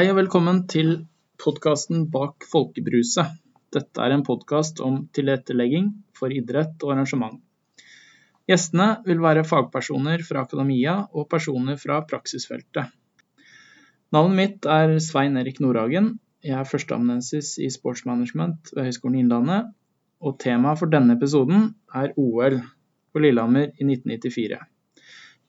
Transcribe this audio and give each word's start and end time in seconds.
Hei 0.00 0.06
og 0.08 0.16
velkommen 0.16 0.62
til 0.64 0.94
podkasten 1.36 2.06
Bak 2.08 2.46
folkebruset. 2.48 3.34
Dette 3.68 4.00
er 4.00 4.14
en 4.14 4.22
podkast 4.24 4.78
om 4.80 4.94
tilrettelegging 5.12 5.90
for 6.16 6.32
idrett 6.32 6.86
og 6.86 6.94
arrangement. 6.94 7.34
Gjestene 8.48 8.86
vil 9.04 9.18
være 9.20 9.42
fagpersoner 9.44 10.22
fra 10.24 10.46
akademia 10.46 10.94
og 11.12 11.26
personer 11.28 11.76
fra 11.82 11.98
praksisfeltet. 12.08 12.88
Navnet 14.16 14.38
mitt 14.38 14.68
er 14.72 14.94
Svein 15.04 15.36
Erik 15.36 15.60
Nordhagen. 15.60 16.14
Jeg 16.40 16.56
er 16.56 16.70
førsteamanuensis 16.70 17.58
i 17.60 17.68
sportsmanagement 17.74 18.72
ved 18.72 18.88
Høgskolen 18.88 19.18
Innlandet. 19.20 19.68
Og 20.24 20.38
temaet 20.40 20.80
for 20.80 20.88
denne 20.94 21.18
episoden 21.18 21.74
er 21.92 22.14
OL 22.16 22.56
på 23.12 23.20
Lillehammer 23.26 23.68
i 23.76 23.90
1994. 23.90 24.64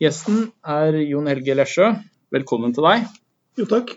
Gjesten 0.04 0.44
er 0.76 1.00
Jon 1.06 1.32
Helge 1.32 1.56
Lesjø. 1.56 1.88
Velkommen 2.36 2.76
til 2.76 2.90
deg. 2.90 3.08
Jo, 3.56 3.70
takk. 3.72 3.96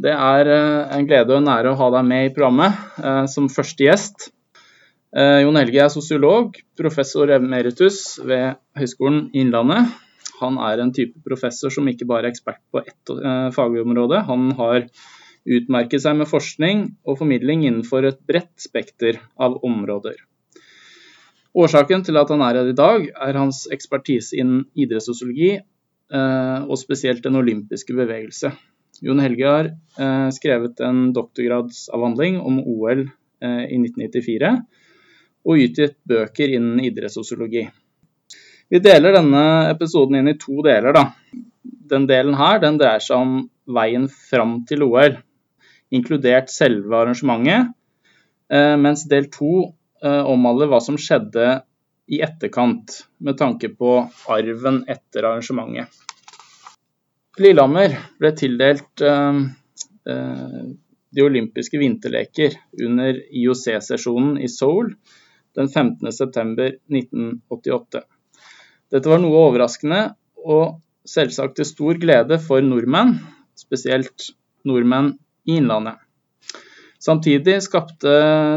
Det 0.00 0.12
er 0.16 0.48
eh, 0.48 0.92
en 0.96 1.06
glede 1.08 1.34
og 1.34 1.42
en 1.42 1.50
ære 1.52 1.74
å 1.74 1.78
ha 1.78 1.88
deg 1.96 2.06
med 2.08 2.28
i 2.28 2.32
programmet 2.32 2.76
eh, 3.04 3.24
som 3.28 3.50
første 3.52 3.84
gjest. 3.84 4.30
Eh, 5.12 5.42
Jon 5.42 5.58
Helge 5.60 5.82
er 5.84 5.92
sosiolog, 5.92 6.56
professor 6.78 7.32
emeritus 7.34 8.16
ved 8.24 8.56
Høgskolen 8.80 9.26
Innlandet. 9.36 9.90
Han 10.40 10.56
er 10.64 10.80
en 10.80 10.92
type 10.96 11.20
professor 11.26 11.72
som 11.74 11.88
ikke 11.90 12.08
bare 12.08 12.30
er 12.30 12.32
ekspert 12.32 12.62
på 12.72 12.80
ett 12.80 13.12
fagområde. 13.52 14.22
Han 14.24 14.54
har 14.56 14.86
utmerket 15.44 16.00
seg 16.00 16.16
med 16.16 16.30
forskning 16.30 16.86
og 17.04 17.18
formidling 17.20 17.66
innenfor 17.66 18.08
et 18.08 18.22
bredt 18.24 18.54
spekter 18.62 19.20
av 19.36 19.58
områder. 19.66 20.16
Årsaken 21.60 22.06
til 22.06 22.16
at 22.16 22.32
han 22.32 22.40
er 22.46 22.56
her 22.62 22.72
i 22.72 22.78
dag, 22.78 23.04
er 23.10 23.36
hans 23.36 23.66
ekspertise 23.74 24.38
innen 24.40 24.64
idrettssosiologi, 24.72 25.58
og 26.10 26.76
spesielt 26.80 27.20
den 27.26 27.36
olympiske 27.36 27.92
bevegelse. 27.98 28.54
Jon 29.00 29.22
Helge 29.22 29.48
har 29.48 29.70
eh, 29.70 30.28
skrevet 30.34 30.80
en 30.84 31.10
doktorgradsavhandling 31.16 32.38
om 32.40 32.60
OL 32.60 33.06
eh, 33.06 33.64
i 33.66 33.78
1994, 33.80 34.52
og 35.48 35.64
utgitt 35.64 35.96
bøker 36.08 36.52
innen 36.56 36.82
idrettssosiologi. 36.84 37.64
Vi 38.70 38.78
deler 38.84 39.16
denne 39.16 39.44
episoden 39.70 40.20
inn 40.20 40.30
i 40.30 40.38
to 40.38 40.60
deler. 40.66 40.94
Da. 40.94 41.06
Den 41.90 42.06
delen 42.10 42.36
her 42.38 42.60
den 42.62 42.78
dreier 42.78 43.02
seg 43.02 43.24
om 43.24 43.36
veien 43.70 44.06
fram 44.12 44.60
til 44.68 44.84
OL, 44.86 45.16
inkludert 45.90 46.52
selve 46.52 47.00
arrangementet. 47.00 47.72
Mens 48.50 49.02
del 49.10 49.26
to 49.30 49.70
Eh, 50.00 50.24
omhandler 50.24 50.70
hva 50.70 50.78
som 50.80 50.96
skjedde 50.96 51.58
i 52.10 52.22
etterkant, 52.24 53.02
med 53.20 53.36
tanke 53.36 53.68
på 53.76 53.98
arven 54.32 54.80
etter 54.88 55.26
arrangementet. 55.28 55.92
Lillehammer 57.40 57.96
ble 58.20 58.34
tildelt 58.36 59.00
eh, 59.00 59.40
eh, 60.12 60.62
de 61.10 61.24
olympiske 61.24 61.78
vinterleker 61.80 62.52
under 62.84 63.16
IOC-sesjonen 63.16 64.36
i 64.38 64.48
Seoul 64.48 64.94
den 65.58 65.68
15.9.1988. 65.68 68.00
Dette 68.90 69.08
var 69.10 69.18
noe 69.22 69.36
overraskende 69.48 70.14
og 70.44 70.80
selvsagt 71.08 71.56
til 71.58 71.66
stor 71.68 71.94
glede 72.02 72.38
for 72.42 72.60
nordmenn, 72.64 73.18
spesielt 73.58 74.30
nordmenn 74.68 75.18
i 75.48 75.56
Innlandet. 75.58 75.96
Samtidig 77.00 77.62
skapte 77.64 78.10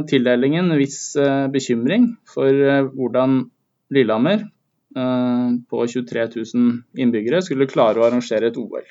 tildelingen 0.09 0.65
en 0.67 0.79
viss 0.79 1.15
eh, 1.15 1.47
bekymring 1.51 2.17
for 2.27 2.49
eh, 2.51 2.83
hvordan 2.91 3.49
Lillehammer 3.93 4.39
eh, 4.43 4.47
på 4.93 5.85
23 5.89 6.23
000 6.35 7.01
innbyggere 7.01 7.39
skulle 7.41 7.65
klare 7.65 7.97
å 7.97 8.03
arrangere 8.05 8.51
et 8.51 8.57
OL. 8.61 8.83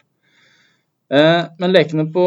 Men 1.13 1.75
lekene 1.75 2.09
på 2.11 2.25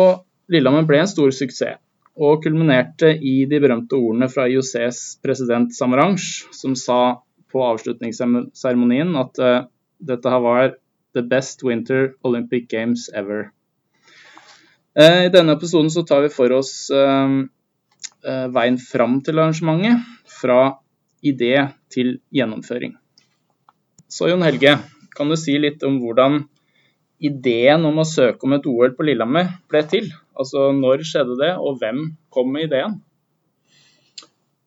Lillehammer 0.53 0.87
ble 0.87 1.01
en 1.01 1.09
stor 1.11 1.33
suksess, 1.35 1.81
og 2.15 2.45
kulminerte 2.45 3.09
i 3.19 3.43
de 3.51 3.59
berømte 3.59 3.97
ordene 3.97 4.29
fra 4.31 4.45
IOCs 4.47 5.01
president 5.25 5.75
Samaranch, 5.75 6.45
som 6.55 6.77
sa 6.79 6.99
på 7.51 7.65
avslutningsseremonien 7.67 9.11
at 9.19 9.41
dette 9.99 10.39
var 10.47 10.77
the 11.15 11.21
best 11.21 11.63
winter 11.63 12.13
Olympic 12.23 12.67
Games 12.69 13.09
ever. 13.13 13.51
Eh, 14.99 15.25
I 15.25 15.29
denne 15.29 15.55
episoden 15.55 15.89
så 15.91 16.03
tar 16.07 16.21
vi 16.23 16.31
for 16.31 16.51
oss 16.55 16.89
eh, 16.91 17.39
eh, 18.27 18.45
veien 18.55 18.77
fram 18.79 19.19
til 19.23 19.39
arrangementet, 19.39 20.03
fra 20.41 20.77
idé 21.25 21.55
til 21.91 22.19
gjennomføring. 22.35 22.95
Så 24.07 24.29
Jon 24.29 24.43
Helge, 24.45 24.77
kan 25.17 25.31
du 25.31 25.35
si 25.39 25.55
litt 25.57 25.81
om 25.87 25.97
hvordan 26.01 26.43
ideen 27.25 27.85
om 27.87 28.01
å 28.01 28.05
søke 28.05 28.45
om 28.45 28.53
et 28.57 28.67
OL 28.69 28.91
på 28.93 29.05
Lillehammer 29.07 29.47
ble 29.71 29.81
til? 29.89 30.11
Altså 30.37 30.69
når 30.75 31.05
skjedde 31.07 31.37
det, 31.39 31.53
og 31.57 31.79
hvem 31.81 32.03
kom 32.33 32.51
med 32.53 32.67
ideen? 32.67 32.99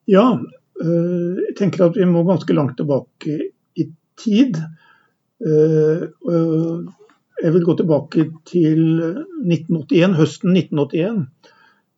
Ja, 0.09 0.25
jeg 0.81 1.55
tenker 1.59 1.87
at 1.87 1.99
vi 1.99 2.07
må 2.09 2.25
ganske 2.27 2.57
langt 2.57 2.77
tilbake 2.81 3.37
i 3.79 3.85
tid. 4.19 4.59
Jeg 7.39 7.55
vil 7.55 7.67
gå 7.69 7.77
tilbake 7.79 8.27
til 8.49 8.83
1981, 9.45 10.19
høsten 10.19 10.57
1981. 10.57 11.23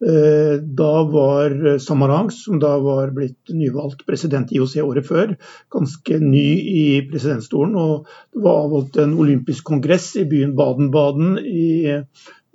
Eh, 0.01 0.57
da 0.63 1.03
var 1.05 1.79
Samarang, 1.79 2.31
som 2.31 2.59
da 2.59 2.79
var 2.81 3.11
blitt 3.13 3.53
nyvalgt 3.53 4.07
president 4.09 4.53
i 4.53 4.57
IOC 4.57 4.79
året 4.81 5.05
før, 5.07 5.35
ganske 5.73 6.21
ny 6.25 6.47
i 6.73 6.85
presidentstolen. 7.11 7.77
Og 7.77 8.09
det 8.33 8.45
var 8.47 8.63
avholdt 8.65 8.97
en 9.03 9.13
olympisk 9.21 9.69
kongress 9.69 10.15
i 10.17 10.25
byen 10.31 10.55
Baden-Baden 10.57 11.37
i 11.45 11.99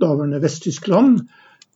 daværende 0.01 0.41
Vest-Tyskland. 0.41 1.21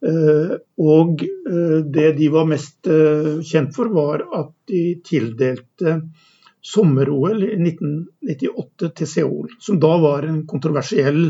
Eh, 0.02 0.56
og 0.81 1.22
eh, 1.22 1.78
det 1.86 2.09
de 2.18 2.31
var 2.34 2.50
mest 2.50 2.90
kjent 2.90 3.78
for, 3.78 3.94
var 3.94 4.25
at 4.41 4.51
de 4.72 4.84
tildelte 5.06 6.00
sommer-OL 6.66 7.46
i 7.46 7.56
1998 7.56 8.90
til 8.97 9.07
Seoul, 9.13 9.53
som 9.62 9.78
da 9.80 9.94
var 10.01 10.25
en 10.28 10.41
kontroversiell 10.50 11.30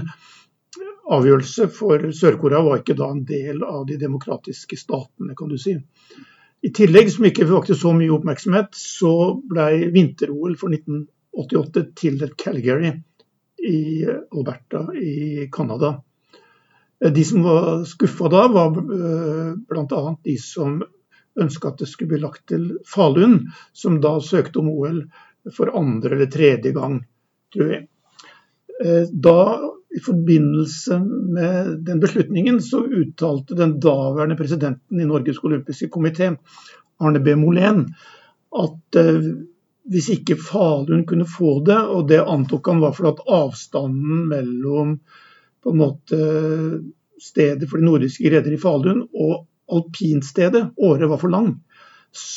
avgjørelse, 1.10 1.68
for 1.74 2.10
Sør-Korea 2.16 2.62
var 2.66 2.82
ikke 2.82 2.98
da 2.98 3.10
en 3.14 3.24
del 3.28 3.64
av 3.66 3.86
de 3.90 3.98
demokratiske 4.02 4.78
statene, 4.78 5.36
kan 5.38 5.50
du 5.50 5.58
si. 5.62 5.76
I 6.62 6.72
tillegg, 6.76 7.12
som 7.14 7.28
ikke 7.30 7.48
vakte 7.50 7.78
så 7.78 7.94
mye 7.96 8.12
oppmerksomhet, 8.14 8.76
så 8.76 9.14
ble 9.50 9.90
vinter-OL 9.96 10.58
for 10.60 10.76
1988 10.76 11.86
tildelt 11.98 12.36
Calgary 12.40 12.92
i 13.64 14.06
Alberta 14.06 14.86
i 14.96 15.48
Canada. 15.52 15.96
De 17.00 17.24
som 17.24 17.44
var 17.44 17.86
skuffa 17.88 18.28
da, 18.32 18.48
var 18.52 18.76
eh, 18.76 19.54
bl.a. 19.70 20.16
de 20.24 20.36
som 20.38 20.82
ønska 21.40 21.72
at 21.72 21.80
det 21.80 21.88
skulle 21.88 22.16
bli 22.16 22.24
lagt 22.26 22.50
til 22.52 22.74
Falun, 22.88 23.40
som 23.72 24.02
da 24.04 24.18
søkte 24.24 24.60
om 24.60 24.68
OL 24.74 25.04
for 25.56 25.72
andre 25.80 26.18
eller 26.18 26.32
tredje 26.32 26.74
gang, 26.76 27.00
tror 27.54 27.72
jeg. 27.72 27.86
Eh, 28.84 29.08
da, 29.12 29.40
i 29.98 30.00
forbindelse 30.06 31.00
med 31.34 31.78
den 31.86 32.00
beslutningen, 32.00 32.62
så 32.62 32.84
uttalte 32.86 33.58
den 33.58 33.80
daværende 33.82 34.38
presidenten 34.38 35.02
i 35.02 35.08
Norges 35.10 35.42
olympiske 35.44 35.90
komité, 35.90 36.36
Arne 37.00 37.20
B. 37.20 37.34
Molén, 37.40 37.88
at 38.54 39.00
eh, 39.00 39.32
hvis 39.90 40.10
ikke 40.14 40.38
Falun 40.38 41.06
kunne 41.10 41.26
få 41.26 41.60
det, 41.66 41.80
og 41.80 42.08
det 42.12 42.22
antok 42.22 42.70
han 42.70 42.82
var 42.84 42.94
fordi 42.94 43.26
avstanden 43.34 44.28
mellom 44.30 45.00
måte 45.76 46.20
stedet 47.20 47.68
for 47.70 47.80
de 47.80 47.88
nordiske 47.88 48.30
redere 48.32 48.56
i 48.56 48.62
Falun 48.62 49.02
og 49.10 49.48
alpinstedet, 49.70 50.70
året, 50.78 51.10
var 51.10 51.22
for 51.22 51.34
lang. 51.34 51.52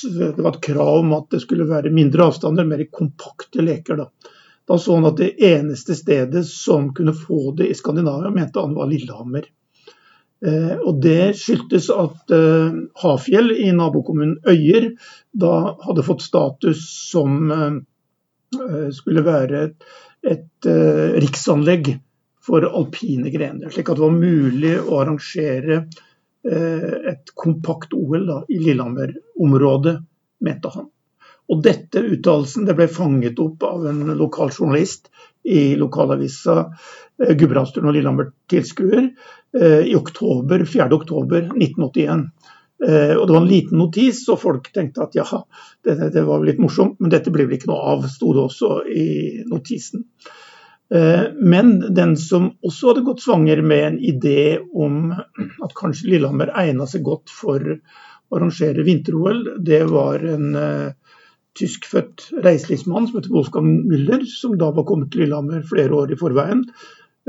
Det 0.03 0.43
var 0.43 0.53
et 0.53 0.65
krav 0.65 0.99
om 1.01 1.13
at 1.17 1.31
det 1.33 1.41
skulle 1.45 1.69
være 1.69 1.93
mindre 1.95 2.27
avstander, 2.29 2.67
mer 2.69 2.83
kompakte 2.93 3.65
leker. 3.65 4.03
Da, 4.03 4.32
da 4.69 4.79
så 4.79 4.97
han 4.97 5.09
at 5.09 5.19
det 5.19 5.33
eneste 5.43 5.97
stedet 5.99 6.45
som 6.49 6.93
kunne 6.95 7.15
få 7.17 7.55
det 7.59 7.71
i 7.71 7.75
Skandinavia, 7.75 8.31
mente 8.31 8.63
han 8.63 8.77
var 8.77 8.91
Lillehammer. 8.91 9.49
Eh, 10.47 10.77
og 10.79 11.01
Det 11.03 11.33
skyldtes 11.39 11.91
at 11.95 12.35
eh, 12.35 12.79
Hafjell 13.03 13.53
i 13.55 13.71
nabokommunen 13.75 14.39
Øyer 14.49 14.93
da 15.33 15.53
hadde 15.83 16.07
fått 16.07 16.25
status 16.25 16.87
som 17.11 17.51
eh, 17.51 17.77
eh 18.59 18.89
skulle 18.95 19.27
være 19.27 19.67
et, 19.69 19.85
et 20.23 20.71
eh, 20.71 21.19
riksanlegg 21.23 21.95
for 22.43 22.67
alpine 22.67 23.31
grener. 23.31 23.71
Slik 23.71 23.91
at 23.91 24.01
det 24.01 24.07
var 24.07 24.19
mulig 24.19 24.75
å 24.83 24.99
arrangere 25.03 25.85
Eh, 26.51 27.11
et 27.11 27.31
kompakt 27.35 27.93
OL 27.95 28.27
da, 28.27 28.41
i 28.49 28.59
Lillehammer-området, 28.59 29.95
mente 30.43 30.71
han. 30.75 30.89
Og 31.51 31.63
dette 31.65 32.01
uttalelsen 32.01 32.69
ble 32.69 32.87
fanget 32.89 33.41
opp 33.43 33.65
av 33.67 33.87
en 33.91 34.05
lokal 34.19 34.53
journalist 34.55 35.11
i 35.43 35.75
lokalavisa 35.77 36.59
eh, 37.23 37.35
Gudbrandsdølen 37.35 37.91
og 37.91 37.97
Lillehammer 37.97 38.31
Tilskuer 38.51 39.03
eh, 39.09 39.83
i 39.91 39.97
oktober, 39.99 40.65
4. 40.69 40.89
oktober 40.95 41.49
1981. 41.51 42.29
Eh, 42.87 43.15
og 43.17 43.27
Det 43.27 43.35
var 43.35 43.41
en 43.41 43.51
liten 43.51 43.83
notis, 43.83 44.23
og 44.31 44.41
folk 44.43 44.71
tenkte 44.75 45.05
at 45.05 45.19
ja, 45.19 45.27
det, 45.85 45.99
det 46.15 46.25
var 46.29 46.47
litt 46.47 46.63
morsomt, 46.63 47.01
men 47.01 47.13
dette 47.13 47.35
ble 47.35 47.49
vel 47.49 47.59
ikke 47.59 47.73
noe 47.73 47.97
av, 47.97 48.07
sto 48.11 48.33
det 48.37 48.47
også 48.47 48.73
i 48.91 49.11
notisen. 49.51 50.07
Men 50.93 51.71
den 51.97 52.11
som 52.21 52.51
også 52.61 52.91
hadde 52.91 53.05
gått 53.07 53.23
svanger 53.25 53.63
med 53.65 53.85
en 53.87 53.95
idé 53.97 54.59
om 54.77 55.07
at 55.15 55.73
kanskje 55.73 56.11
Lillehammer 56.11 56.51
egna 56.61 56.85
seg 56.85 57.01
godt 57.07 57.33
for 57.33 57.65
å 57.65 58.37
arrangere 58.37 58.85
vinter-OL, 58.85 59.41
det 59.65 59.79
var 59.89 60.27
en 60.35 60.51
tyskfødt 61.59 62.31
reiselivsmann 62.45 63.07
som 63.09 63.19
heter 63.19 63.35
Wolfgang 63.35 63.71
Müller, 63.89 64.25
som 64.29 64.57
da 64.59 64.71
var 64.73 64.87
kommet 64.89 65.13
til 65.13 65.25
Lillehammer 65.25 65.65
flere 65.69 65.95
år 65.97 66.15
i 66.15 66.19
forveien. 66.21 66.65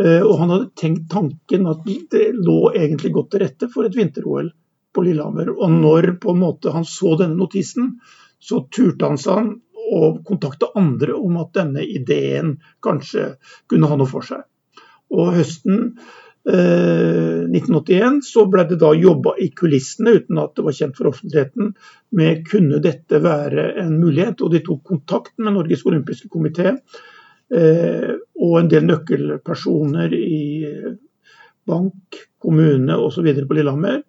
Eh, 0.01 0.21
og 0.23 0.37
han 0.39 0.53
hadde 0.53 0.71
tenkt 0.79 1.09
tanken 1.11 1.67
at 1.69 1.83
det 1.85 2.29
lå 2.37 2.73
egentlig 2.73 3.13
godt 3.13 3.33
til 3.33 3.43
rette 3.43 3.69
for 3.73 3.87
et 3.87 3.97
vinter-OL 3.97 4.49
på 4.93 5.03
Lillehammer. 5.05 5.51
Og 5.53 5.75
når 5.75 6.15
på 6.23 6.33
en 6.33 6.41
måte 6.45 6.73
han 6.73 6.87
så 6.87 7.17
denne 7.19 7.37
notisen, 7.37 7.97
så 8.43 8.63
turte 8.73 9.11
han 9.11 9.19
seg 9.21 9.53
å 9.93 10.09
kontakte 10.25 10.71
andre 10.79 11.15
om 11.17 11.37
at 11.41 11.53
denne 11.57 11.83
ideen 11.83 12.57
kanskje 12.83 13.33
kunne 13.69 13.89
ha 13.91 13.99
noe 13.99 14.09
for 14.09 14.25
seg. 14.25 14.43
Og 15.13 15.35
høsten 15.35 15.97
1981 16.43 18.03
eh, 18.03 18.19
så 18.27 18.45
ble 18.51 18.65
det 18.67 18.79
da 18.81 18.91
jobba 18.97 19.37
i 19.39 19.47
kulissene 19.55 20.17
uten 20.17 20.41
at 20.41 20.55
det 20.57 20.65
var 20.65 20.75
kjent 20.75 20.97
for 20.97 21.11
offentligheten 21.13 21.71
med 22.19 22.43
kunne 22.49 22.81
dette 22.83 23.21
være 23.23 23.69
en 23.83 23.95
mulighet. 24.01 24.43
Og 24.43 24.51
de 24.51 24.63
tok 24.65 24.83
kontakt 24.83 25.37
med 25.39 25.55
Norges 25.55 25.85
olympiske 25.87 26.27
komité 26.33 26.73
eh, 26.73 28.11
og 28.35 28.57
en 28.59 28.71
del 28.71 28.89
nøkkelpersoner 28.89 30.15
i 30.17 30.43
bank, 31.63 32.19
kommune 32.43 32.97
osv. 32.99 33.29
på 33.47 33.55
Lillehammer. 33.55 34.01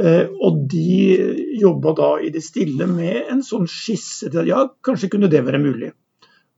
Eh, 0.00 0.28
og 0.40 0.62
de 0.72 1.16
jobba 1.60 1.92
da 1.96 2.12
i 2.24 2.30
det 2.32 2.44
stille 2.44 2.86
med 2.88 3.32
en 3.32 3.42
sånn 3.44 3.68
skisse 3.68 4.30
til 4.30 4.44
at 4.44 4.48
ja, 4.48 4.62
kanskje 4.84 5.10
kunne 5.12 5.30
det 5.32 5.44
være 5.44 5.60
mulig. 5.60 5.92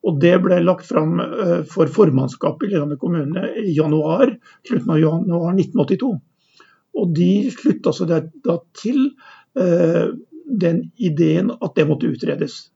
Og 0.05 0.21
Det 0.21 0.35
ble 0.45 0.61
lagt 0.61 0.87
fram 0.89 1.17
eh, 1.23 1.63
for 1.71 1.89
formannskapet 1.91 2.67
i 2.67 2.73
Lillehammer 2.73 3.01
kommune 3.01 3.49
i 3.63 3.73
januar, 3.77 4.35
slutten 4.69 4.93
av 4.93 5.01
januar 5.01 5.57
1982. 5.57 6.13
Og 7.01 7.17
De 7.17 7.33
slutta 7.51 7.93
seg 7.97 8.13
da 8.45 8.59
til 8.79 9.01
uh, 9.59 10.13
den 10.45 10.85
ideen 11.03 11.51
at 11.57 11.75
det 11.75 11.89
måtte 11.89 12.11
utredes. 12.13 12.69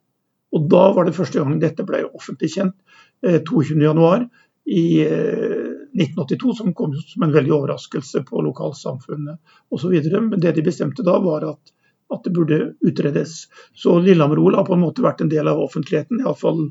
Og 0.50 0.66
Da 0.72 0.88
var 0.96 1.06
det 1.06 1.14
første 1.14 1.38
gang 1.38 1.60
dette 1.62 1.86
ble 1.86 2.02
offentlig 2.08 2.50
kjent, 2.56 2.74
uh, 3.22 3.36
eh, 3.36 3.40
22.1 3.46 4.26
i 4.74 4.86
uh, 5.06 5.70
1982, 5.94 6.56
som 6.58 6.74
kom 6.74 6.96
som 6.98 7.28
en 7.28 7.36
veldig 7.36 7.54
overraskelse 7.60 8.24
på 8.26 8.42
lokalsamfunnet 8.48 9.38
osv. 9.70 9.94
Men 10.18 10.40
det 10.42 10.56
de 10.56 10.66
bestemte 10.66 11.06
da, 11.06 11.20
var 11.22 11.46
at 11.52 11.76
at 12.14 12.24
det 12.24 12.32
burde 12.32 12.58
utredes. 12.80 13.46
Så 13.76 13.98
Lillehammer-OL 14.00 14.56
har 14.56 14.66
på 14.68 14.76
en 14.76 14.82
måte 14.82 15.04
vært 15.04 15.20
en 15.24 15.30
del 15.32 15.48
av 15.50 15.60
offentligheten, 15.60 16.22
iallfall 16.24 16.64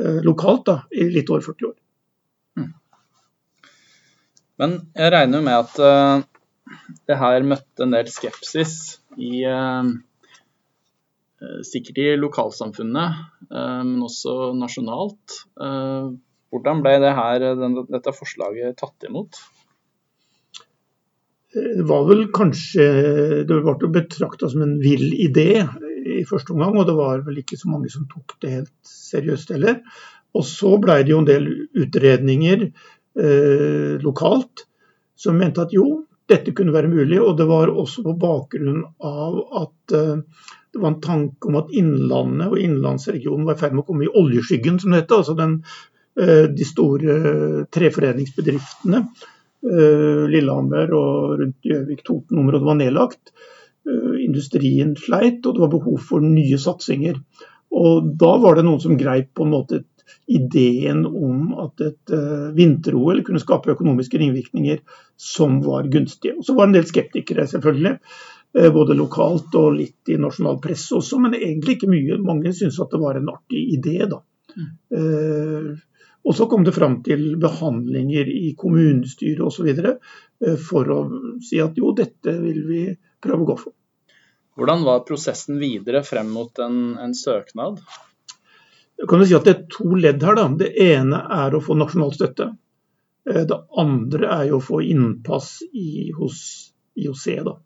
eh, 0.00 0.20
lokalt, 0.24 0.64
da, 0.68 0.78
i 0.90 1.08
litt 1.12 1.30
over 1.32 1.44
40 1.44 1.68
år. 1.70 1.76
Mm. 2.58 2.72
Men 4.62 4.76
jeg 4.96 5.14
regner 5.14 5.44
med 5.44 5.58
at 5.58 5.78
uh, 5.82 6.78
det 7.08 7.18
her 7.20 7.46
møtte 7.46 7.84
en 7.84 7.96
del 7.96 8.10
skepsis 8.12 8.76
i 9.16 9.44
uh, 9.46 9.96
Sikkert 11.62 12.00
i 12.02 12.06
lokalsamfunnet, 12.18 13.18
uh, 13.52 13.82
men 13.86 14.00
også 14.02 14.56
nasjonalt. 14.58 15.36
hvordan 16.50 16.80
ble 16.82 16.96
det 17.04 17.12
her, 17.14 17.44
den, 17.60 17.76
dette 17.86 18.14
forslaget 18.16 18.74
tatt 18.80 19.06
imot? 19.06 19.38
Det 21.78 21.84
var 21.88 22.04
vel 22.08 22.26
kanskje 22.34 22.84
Det 23.48 23.60
ble 23.64 23.90
betrakta 23.94 24.50
som 24.50 24.64
en 24.64 24.76
vill 24.82 25.10
idé 25.14 25.64
i 26.08 26.24
første 26.28 26.54
omgang, 26.54 26.78
og 26.78 26.86
det 26.88 26.96
var 26.96 27.24
vel 27.26 27.40
ikke 27.42 27.58
så 27.60 27.70
mange 27.70 27.90
som 27.92 28.06
tok 28.08 28.36
det 28.42 28.54
helt 28.54 28.74
seriøst 28.88 29.52
heller. 29.54 29.80
Og 30.36 30.44
så 30.46 30.74
ble 30.80 31.00
det 31.02 31.12
jo 31.12 31.22
en 31.22 31.28
del 31.28 31.48
utredninger 31.76 32.64
eh, 32.68 33.94
lokalt 34.04 34.64
som 35.18 35.38
mente 35.40 35.64
at 35.64 35.74
jo, 35.74 36.04
dette 36.28 36.54
kunne 36.56 36.74
være 36.74 36.90
mulig. 36.92 37.18
Og 37.20 37.36
det 37.38 37.48
var 37.48 37.72
også 37.72 38.04
på 38.06 38.16
bakgrunn 38.20 38.84
av 39.04 39.38
at 39.62 39.96
eh, 39.96 40.24
det 40.68 40.82
var 40.82 40.94
en 40.94 41.00
tanke 41.04 41.48
om 41.50 41.58
at 41.60 41.72
Innlandet 41.76 42.52
og 42.52 42.60
innlandsregionen 42.60 43.48
var 43.48 43.56
i 43.56 43.62
ferd 43.62 43.76
med 43.76 43.84
å 43.84 43.88
komme 43.88 44.06
i 44.06 44.12
oljeskyggen, 44.20 44.78
som 44.80 44.92
det 44.92 45.02
heter. 45.02 45.22
Altså 45.22 45.36
den, 45.38 45.58
eh, 46.20 46.44
de 46.52 46.68
store 46.68 47.18
treforedlingsbedriftene 47.74 49.04
Lillehammer 49.62 50.92
og 50.94 51.38
rundt 51.40 51.66
Gjøvik-Toten-området 51.66 52.66
var 52.68 52.76
nedlagt. 52.78 53.32
Eh, 53.88 54.24
industrien 54.24 54.96
sleit, 54.96 55.46
og 55.46 55.54
det 55.54 55.62
var 55.64 55.72
behov 55.72 56.00
for 56.10 56.24
nye 56.24 56.58
satsinger. 56.60 57.20
Og 57.78 58.10
Da 58.20 58.32
var 58.42 58.56
det 58.56 58.64
noen 58.66 58.80
som 58.80 58.98
greip 59.00 59.34
på 59.36 59.46
en 59.46 59.54
måte 59.54 59.84
ideen 60.28 61.04
om 61.06 61.52
at 61.60 61.82
et 61.84 62.12
uh, 62.16 62.48
vinter-OL 62.56 63.20
kunne 63.24 63.40
skape 63.42 63.74
økonomiske 63.74 64.18
ringvirkninger 64.20 64.80
som 65.20 65.58
var 65.64 65.88
gunstige. 65.92 66.38
Og 66.38 66.46
Så 66.46 66.56
var 66.56 66.66
det 66.66 66.70
en 66.70 66.78
del 66.78 66.88
skeptikere, 66.88 67.44
selvfølgelig. 67.48 67.98
Både 68.72 68.96
lokalt 68.96 69.52
og 69.60 69.74
litt 69.76 70.08
i 70.08 70.16
nasjonal 70.16 70.56
presse 70.64 70.96
også, 70.96 71.18
men 71.20 71.36
egentlig 71.36 71.76
ikke 71.76 71.90
mye. 71.92 72.16
Mange 72.24 72.54
syntes 72.56 72.80
at 72.80 72.94
det 72.94 73.00
var 73.02 73.20
en 73.20 73.28
artig 73.34 73.60
idé. 73.76 73.98
da. 74.08 74.22
Uh, 74.96 75.76
og 76.24 76.36
så 76.36 76.46
kom 76.46 76.64
det 76.64 76.74
fram 76.76 76.98
til 77.02 77.36
behandlinger 77.40 78.28
i 78.28 78.52
kommunestyret 78.58 79.40
osv. 79.46 79.68
Eh, 79.70 80.56
for 80.60 80.90
å 80.92 80.98
si 81.44 81.60
at 81.62 81.78
jo, 81.78 81.94
dette 81.96 82.34
vil 82.42 82.64
vi 82.68 82.82
prøve 83.22 83.44
å 83.44 83.50
gå 83.52 83.56
for. 83.62 83.74
Hvordan 84.58 84.82
var 84.84 85.06
prosessen 85.06 85.60
videre 85.62 86.02
frem 86.04 86.30
mot 86.34 86.58
en, 86.60 86.98
en 86.98 87.14
søknad? 87.14 87.78
Kan 89.08 89.22
du 89.22 89.28
si 89.28 89.36
at 89.38 89.46
Det 89.46 89.54
er 89.54 89.66
to 89.70 89.94
ledd 89.94 90.24
her. 90.26 90.34
Da. 90.34 90.48
Det 90.64 90.72
ene 90.82 91.22
er 91.38 91.54
å 91.54 91.62
få 91.62 91.78
nasjonal 91.78 92.12
støtte. 92.16 92.50
Eh, 93.30 93.44
det 93.48 93.60
andre 93.78 94.32
er 94.40 94.50
jo 94.50 94.58
å 94.58 94.66
få 94.68 94.82
innpass 94.84 95.60
i, 95.70 96.10
hos 96.18 96.42
IOC. 96.98 97.26
Da. 97.46 97.56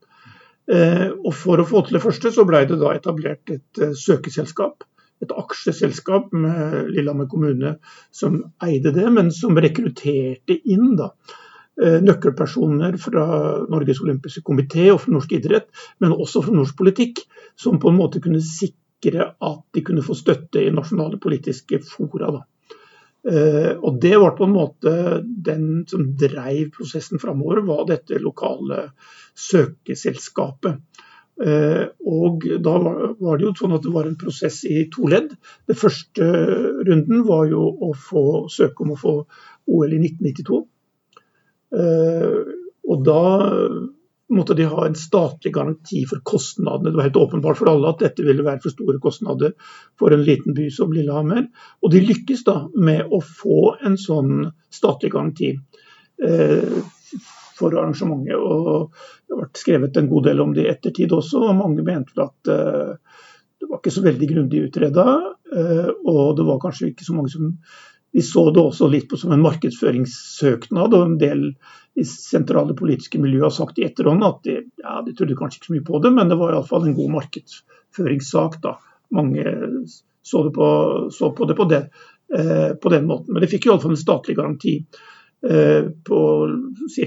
Eh, 0.77 1.09
og 1.17 1.33
For 1.35 1.59
å 1.59 1.67
få 1.67 1.87
til 1.87 1.99
det 1.99 2.05
første 2.05 2.31
så 2.37 2.47
ble 2.47 2.63
det 2.69 2.79
da 2.79 2.95
etablert 2.95 3.57
et 3.57 3.85
søkeselskap 3.99 4.85
et 5.23 5.33
aksjeselskap 5.39 6.33
med 6.35 6.91
Lillehammer 6.91 7.29
kommune 7.31 7.77
som 8.15 8.41
eide 8.65 8.93
det, 8.95 9.07
men 9.15 9.31
som 9.35 9.59
rekrutterte 9.59 10.57
inn 10.75 10.97
da, 10.99 11.13
eh, 11.83 12.01
nøkkelpersoner 12.03 12.99
fra 13.01 13.27
Norges 13.71 14.03
olympiske 14.03 14.43
komité 14.47 14.91
og 14.93 15.01
fra 15.05 15.15
norsk 15.17 15.37
idrett, 15.39 15.69
men 16.03 16.17
også 16.17 16.45
fra 16.47 16.57
norsk 16.57 16.79
politikk, 16.79 17.23
som 17.57 17.79
på 17.79 17.93
en 17.93 18.01
måte 18.01 18.23
kunne 18.25 18.43
sikre 18.43 19.33
at 19.35 19.63
de 19.75 19.85
kunne 19.87 20.05
få 20.05 20.17
støtte 20.19 20.63
i 20.63 20.75
nasjonale 20.75 21.21
politiske 21.23 21.83
fora. 21.87 22.33
Da. 22.39 22.43
Uh, 23.23 23.79
og 23.87 24.01
Det 24.03 24.17
var 24.19 24.35
på 24.35 24.49
en 24.49 24.55
måte 24.55 24.93
den 25.23 25.85
som 25.87 26.09
dreiv 26.19 26.73
prosessen 26.75 27.23
framover, 27.23 27.61
var 27.67 27.85
dette 27.87 28.19
lokale 28.19 28.89
søkeselskapet. 29.39 30.81
Eh, 31.41 31.85
og 32.05 32.45
da 32.61 32.75
var 32.83 33.39
det 33.39 33.47
jo 33.47 33.55
sånn 33.57 33.77
at 33.77 33.87
det 33.87 33.95
var 33.95 34.09
en 34.09 34.19
prosess 34.21 34.63
i 34.69 34.85
to 34.93 35.09
ledd. 35.11 35.33
Den 35.71 35.79
første 35.79 36.29
runden 36.85 37.25
var 37.29 37.49
jo 37.51 37.65
å 37.89 37.93
få 37.97 38.25
søke 38.53 38.85
om 38.85 38.93
å 38.95 39.01
få 39.01 39.17
OL 39.73 39.97
i 39.97 40.03
1992. 40.03 40.61
Eh, 41.81 42.39
og 42.93 43.05
da 43.07 43.25
måtte 44.33 44.57
de 44.57 44.65
ha 44.69 44.87
en 44.87 44.97
statlig 44.97 45.53
garanti 45.55 46.03
for 46.09 46.23
kostnadene. 46.25 46.91
Det 46.91 46.99
var 46.99 47.09
helt 47.09 47.21
åpenbart 47.21 47.59
for 47.59 47.71
alle 47.73 47.93
at 47.93 48.01
dette 48.05 48.25
ville 48.25 48.45
være 48.47 48.63
for 48.65 48.75
store 48.75 49.01
kostnader 49.03 49.53
for 50.01 50.15
en 50.15 50.25
liten 50.25 50.57
by 50.57 50.71
som 50.73 50.93
Lillehammer. 50.95 51.47
Og 51.83 51.93
de 51.93 52.01
lykkes 52.05 52.45
da 52.49 52.63
med 52.73 53.13
å 53.13 53.21
få 53.25 53.77
en 53.85 53.99
sånn 54.01 54.49
statlig 54.73 55.13
garanti. 55.13 55.53
Eh, 56.23 56.81
for 57.63 57.77
arrangementet. 57.77 58.37
og 58.37 58.93
Det 59.33 59.39
har 59.39 59.47
vært 59.47 59.61
skrevet 59.63 59.97
en 59.97 60.09
god 60.11 60.27
del 60.29 60.43
om 60.45 60.51
det 60.53 60.67
i 60.67 60.69
ettertid 60.69 61.13
også, 61.17 61.41
og 61.49 61.57
mange 61.57 61.85
mente 61.87 62.21
at 62.21 62.51
uh, 62.53 63.23
det 63.57 63.71
var 63.71 63.81
ikke 63.81 63.95
så 63.95 64.03
veldig 64.05 64.29
grundig 64.29 64.67
utreda. 64.67 65.07
Uh, 65.49 65.89
og 66.05 66.37
det 66.37 66.45
var 66.45 66.61
kanskje 66.61 66.91
ikke 66.91 67.07
så 67.09 67.17
mange 67.17 67.33
som 67.33 67.57
Vi 68.13 68.21
så 68.21 68.43
det 68.53 68.61
også 68.61 68.91
litt 68.93 69.07
på 69.09 69.17
som 69.17 69.31
en 69.33 69.41
markedsføringssøknad. 69.41 70.93
og 70.93 71.05
en 71.07 71.15
del 71.17 71.47
i 71.97 72.05
sentrale 72.05 72.75
politiske 72.77 73.17
miljøer 73.17 73.47
har 73.47 73.55
sagt 73.57 73.79
i 73.81 73.87
etterhånd 73.87 74.25
at 74.27 74.43
de, 74.45 74.59
ja, 74.85 74.99
de 75.07 75.15
trodde 75.17 75.37
kanskje 75.39 75.63
ikke 75.63 75.71
så 75.71 75.77
mye 75.79 75.87
på 75.87 76.01
det, 76.05 76.13
men 76.13 76.29
det 76.29 76.37
var 76.37 76.53
iallfall 76.53 76.85
en 76.91 76.99
god 76.99 77.09
markedsføringssak. 77.15 78.59
da. 78.61 78.75
Mange 79.17 79.47
så, 80.23 80.45
på, 80.53 80.69
så 81.13 81.33
på 81.33 81.49
det 81.49 81.57
på 81.57 81.65
den, 81.73 81.89
eh, 82.37 82.77
på 82.77 82.93
den 82.93 83.09
måten. 83.09 83.33
Men 83.33 83.41
det 83.41 83.49
fikk 83.53 83.71
iallfall 83.71 83.97
en 83.97 84.05
statlig 84.05 84.37
garanti. 84.37 84.77
Eh, 85.51 85.85
på 86.07 86.49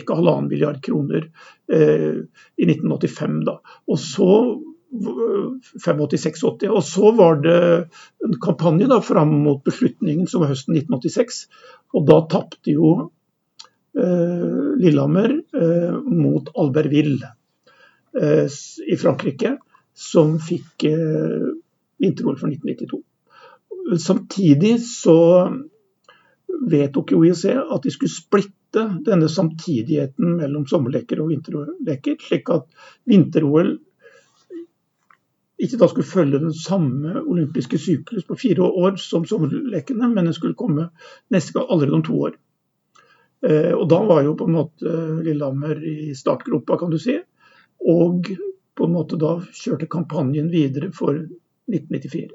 ca. 0.06 0.16
halvannen 0.16 0.50
milliard 0.50 0.84
kroner 0.84 1.30
eh, 1.72 2.16
i 2.58 2.66
1985. 2.68 3.46
Da. 3.46 3.60
Og 3.88 4.00
så 4.00 4.62
85-86. 5.86 6.68
Og 6.68 6.84
så 6.84 7.12
var 7.12 7.40
det 7.44 7.60
en 8.26 8.40
kampanje 8.42 8.88
da, 8.92 9.02
fram 9.02 9.32
mot 9.44 9.64
beslutningen 9.64 10.28
som 10.28 10.44
var 10.44 10.52
høsten 10.52 10.76
1986. 10.76 11.46
Og 11.96 12.08
da 12.10 12.20
tapte 12.32 12.76
jo 12.76 12.92
eh, 13.98 14.72
Lillehammer 14.84 15.38
eh, 15.56 15.96
mot 16.04 16.52
Albertville 16.60 17.32
eh, 18.22 18.48
i 18.88 19.00
Frankrike, 19.00 19.56
som 19.96 20.38
fikk 20.44 20.90
eh, 20.92 21.52
vinter-OL 22.04 22.40
for 22.40 22.52
1992. 22.52 23.04
Samtidig 24.02 24.80
så 24.84 25.18
vedtok 26.72 27.12
jo 27.12 27.24
IOC 27.26 27.46
at 27.56 27.84
de 27.84 27.92
skulle 27.94 28.14
splitte 28.14 28.86
denne 29.06 29.28
samtidigheten 29.32 30.38
mellom 30.40 30.66
sommerleker 30.68 31.22
og 31.24 31.32
vinterleker, 31.32 32.18
slik 32.22 32.52
at 32.54 32.68
vinter-OL 33.08 33.76
ikke 35.66 35.80
da 35.80 35.88
skulle 35.88 36.08
følge 36.08 36.40
den 36.44 36.54
samme 36.54 37.22
olympiske 37.22 37.80
syklus 37.80 38.26
på 38.28 38.36
fire 38.36 38.66
år 38.68 38.98
som 39.00 39.24
sommerlekene, 39.28 40.10
men 40.12 40.28
den 40.28 40.36
skulle 40.36 40.58
komme 40.58 40.90
neste 41.32 41.56
gang 41.56 41.70
allerede 41.70 41.96
om 41.96 42.04
to 42.04 42.18
år. 42.28 42.36
Eh, 43.48 43.72
og 43.72 43.88
Da 43.90 44.02
var 44.04 44.24
jo 44.24 44.36
på 44.36 44.50
en 44.50 44.58
måte 44.58 44.96
Lillehammer 45.24 45.80
i 45.80 46.16
startgropa, 46.16 46.78
kan 46.78 46.92
du 46.92 47.00
si. 47.00 47.16
Og 47.88 48.28
på 48.76 48.86
en 48.86 48.92
måte 48.94 49.20
da 49.20 49.38
kjørte 49.40 49.88
kampanjen 49.88 50.52
videre 50.52 50.92
for 50.92 51.16
1994. 51.72 52.34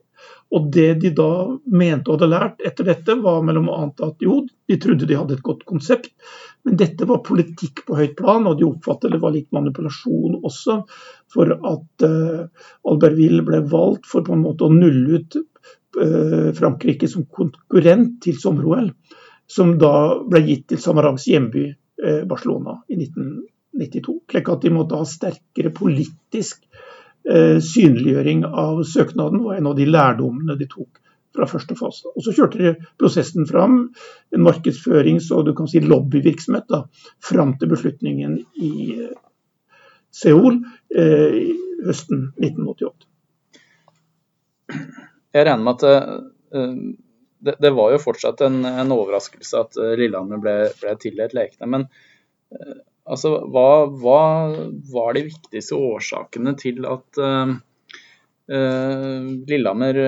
Og 0.51 0.71
Det 0.75 0.95
de 1.03 1.11
da 1.15 1.31
mente 1.71 2.11
og 2.11 2.17
hadde 2.17 2.31
lært 2.33 2.65
etter 2.67 2.89
dette, 2.89 3.15
var 3.23 3.43
mellom 3.47 3.69
annet 3.71 4.03
at 4.03 4.25
jo, 4.25 4.41
de 4.67 4.79
trodde 4.83 5.07
de 5.07 5.19
hadde 5.19 5.37
et 5.37 5.45
godt 5.47 5.63
konsept, 5.69 6.11
men 6.67 6.79
dette 6.81 7.07
var 7.07 7.23
politikk 7.27 7.85
på 7.87 7.99
høyt 8.01 8.17
plan, 8.19 8.49
og 8.51 8.59
de 8.59 8.67
oppfattet 8.67 9.15
det 9.15 9.21
var 9.23 9.35
litt 9.37 9.49
manipulasjon 9.55 10.41
også. 10.43 10.81
For 11.31 11.55
at 11.55 12.07
uh, 12.07 12.67
Albertville 12.91 13.47
ble 13.47 13.63
valgt 13.71 14.11
for 14.11 14.27
på 14.27 14.35
en 14.35 14.43
måte 14.43 14.67
å 14.67 14.75
nulle 14.75 15.21
ut 15.21 15.39
uh, 15.39 16.51
Frankrike 16.59 17.09
som 17.11 17.29
konkurrent 17.31 18.19
til 18.27 18.39
sommer-OL, 18.43 18.91
som 19.51 19.77
da 19.79 19.95
ble 20.27 20.43
gitt 20.49 20.67
til 20.73 20.83
Samarangs 20.83 21.31
hjemby 21.31 21.69
uh, 21.71 22.23
Barcelona 22.27 22.81
i 22.91 22.99
1992. 22.99 24.19
Slik 24.35 24.51
at 24.51 24.67
de 24.67 24.75
måtte 24.75 24.99
ha 24.99 25.07
sterkere 25.07 25.71
politisk 25.79 26.67
synliggjøring 27.21 28.47
av 28.49 28.79
søknaden 28.89 29.43
var 29.45 29.59
en 29.59 29.69
av 29.69 29.75
de 29.77 29.85
lærdommene 29.87 30.55
de 30.57 30.67
tok 30.71 31.01
fra 31.37 31.47
første 31.49 31.77
fase. 31.79 32.09
Og 32.15 32.25
Så 32.25 32.35
kjørte 32.35 32.61
de 32.61 32.73
prosessen 32.99 33.47
fram, 33.47 33.93
en 34.35 34.47
markedsførings- 34.47 35.31
og 35.35 35.47
du 35.47 35.55
kan 35.55 35.69
si 35.71 35.81
lobbyvirksomhet, 35.81 36.67
da, 36.69 36.85
fram 37.23 37.57
til 37.59 37.71
beslutningen 37.71 38.39
i 38.61 38.73
eh, 38.99 39.15
Seoul 40.11 40.59
eh, 40.91 41.39
høsten 41.87 42.33
1988. 42.41 43.07
Jeg 45.31 45.47
regner 45.47 45.65
med 45.65 45.79
at 45.79 45.85
uh, 46.55 46.75
det, 47.41 47.55
det, 47.63 47.71
var 47.75 47.93
jo 47.93 48.03
fortsatt 48.03 48.43
en, 48.47 48.65
en 48.67 48.93
overraskelse 48.95 49.59
at 49.59 49.79
Lillehammer 49.99 50.43
ble, 50.43 50.55
ble 50.83 50.95
tildelt 50.99 51.35
lekene. 51.35 51.69
Men 51.71 51.87
Altså, 53.11 53.33
hva, 53.51 53.89
hva, 54.03 54.23
var 54.93 55.17
de 55.17 55.27
viktigste 55.31 55.79
årsakene 55.79 56.55
til 56.61 56.87
at 56.87 57.19
uh, 57.19 57.57
uh, 58.53 59.29
Lillehammer 59.51 59.99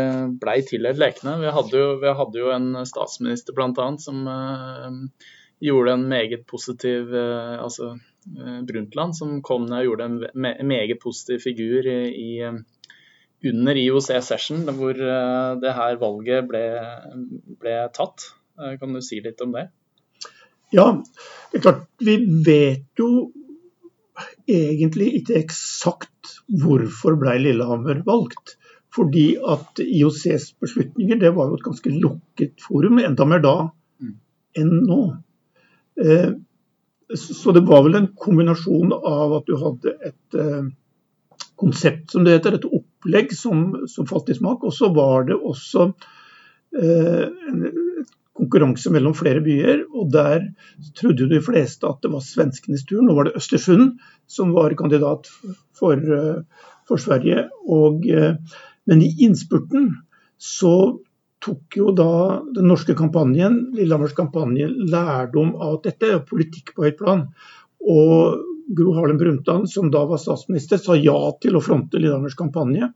blei 0.43 0.61
tildelt 0.69 1.01
lekene? 1.03 1.39
Vi 1.43 1.55
hadde 1.57 1.81
jo, 1.81 1.89
vi 2.03 2.15
hadde 2.21 2.43
jo 2.45 2.53
en 2.55 2.71
statsminister 2.89 3.57
bl.a. 3.59 3.89
som 4.03 4.23
uh, 4.29 5.27
gjorde 5.63 5.97
en 5.97 6.07
meget 6.11 6.47
positiv 6.51 7.13
altså 7.15 7.93
Brundtland, 8.67 9.15
som 9.19 9.37
kom 9.47 9.67
ned 9.67 9.81
og 9.81 9.87
gjorde 9.87 10.07
en 10.09 10.17
me 10.35 10.51
meget 10.67 10.99
positiv 11.03 11.39
figur 11.43 11.87
i, 11.87 12.01
i 12.19 13.51
under 13.51 13.79
IOC 13.79 14.09
Session, 14.27 14.65
hvor 14.79 14.99
det 15.63 15.75
her 15.79 15.99
valget 16.03 16.49
ble, 16.51 16.65
ble 17.63 17.77
tatt. 17.95 18.27
Kan 18.83 18.95
du 18.95 19.03
si 19.03 19.23
litt 19.23 19.43
om 19.43 19.55
det? 19.55 19.69
Ja, 20.73 20.87
det 21.53 21.61
er 21.61 21.65
klart, 21.67 21.87
vi 22.01 22.17
vet 22.47 23.01
jo 23.01 23.31
egentlig 24.49 25.11
ikke 25.21 25.39
eksakt 25.43 26.35
hvorfor 26.63 27.17
ble 27.21 27.37
Lillehammer 27.41 28.03
valgt. 28.07 28.57
Fordi 28.93 29.39
at 29.49 29.81
IOCs 29.81 30.51
beslutninger 30.61 31.21
det 31.21 31.33
var 31.37 31.49
jo 31.49 31.57
et 31.57 31.65
ganske 31.65 31.93
lukket 31.93 32.61
forum, 32.61 33.01
enda 33.01 33.25
mer 33.29 33.41
da 33.45 33.57
enn 34.59 34.73
nå. 34.85 35.01
Eh, 36.01 36.33
så 37.17 37.53
det 37.57 37.65
var 37.69 37.85
vel 37.87 37.99
en 37.99 38.11
kombinasjon 38.17 38.93
av 38.97 39.37
at 39.39 39.49
du 39.49 39.57
hadde 39.61 39.95
et 40.09 40.39
eh, 40.41 40.67
konsept, 41.61 42.11
som 42.13 42.25
det 42.25 42.37
heter, 42.39 42.59
et 42.59 42.69
opplegg 42.69 43.33
som, 43.37 43.65
som 43.89 44.09
falt 44.09 44.33
i 44.33 44.37
smak. 44.37 44.65
Og 44.65 44.77
så 44.77 44.91
var 44.93 45.29
det 45.29 45.37
også 45.37 45.89
eh, 46.77 47.25
et 47.29 47.82
konkurranse 48.43 48.91
mellom 48.93 49.15
flere 49.17 49.43
byer. 49.45 49.87
og 49.95 50.11
Der 50.13 50.49
trodde 50.99 51.31
de 51.31 51.41
fleste 51.43 51.87
at 51.89 52.03
det 52.03 52.13
var 52.13 52.25
svenskenes 52.27 52.85
tur. 52.89 53.03
Nå 53.03 53.15
var 53.15 53.29
det 53.29 53.37
Østersund 53.39 53.97
som 54.27 54.53
var 54.53 54.75
kandidat 54.79 55.31
for, 55.79 55.95
eh, 55.95 56.43
for 56.89 56.99
Sverige. 56.99 57.49
Og, 57.69 58.07
eh, 58.07 58.37
men 58.87 59.03
i 59.03 59.15
innspurten 59.25 59.91
så 60.39 61.01
tok 61.43 61.77
jo 61.77 61.91
da 61.93 62.43
den 62.55 62.69
norske 62.71 62.95
kampanjen, 62.95 63.75
Lillehammers 63.75 64.15
kampanje 64.15 64.69
lærdom 64.69 65.57
av 65.57 65.79
at 65.79 65.89
dette 65.91 66.11
er 66.15 66.27
politikk 66.27 66.75
på 66.77 66.87
høyt 66.87 66.99
plan. 66.99 67.27
Og 67.83 68.43
Gro 68.77 68.95
Harlem 68.95 69.19
Brundtland, 69.19 69.71
som 69.71 69.91
da 69.91 70.05
var 70.07 70.21
statsminister, 70.23 70.79
sa 70.79 70.95
ja 70.95 71.19
til 71.43 71.59
å 71.59 71.63
fronte 71.65 71.99
Lillehammers 71.99 72.39
kampanje. 72.39 72.93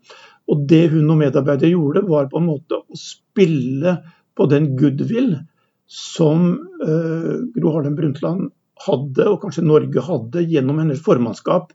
Og 0.46 0.62
det 0.70 0.86
hun 0.92 1.10
og 1.10 1.18
medarbeidere 1.20 1.72
gjorde, 1.72 2.04
var 2.06 2.30
på 2.30 2.38
en 2.38 2.46
måte 2.46 2.78
å 2.78 2.98
spille 2.98 3.96
på 4.36 4.46
den 4.50 4.76
goodwill 4.76 5.38
som 5.86 6.58
uh, 6.82 7.36
Gro 7.54 7.72
Harlem 7.76 7.94
Brundtland 7.96 8.50
hadde, 8.86 9.28
og 9.30 9.42
kanskje 9.44 9.64
Norge 9.64 10.00
hadde, 10.04 10.42
gjennom 10.50 10.78
hennes 10.82 11.02
formannskap 11.02 11.72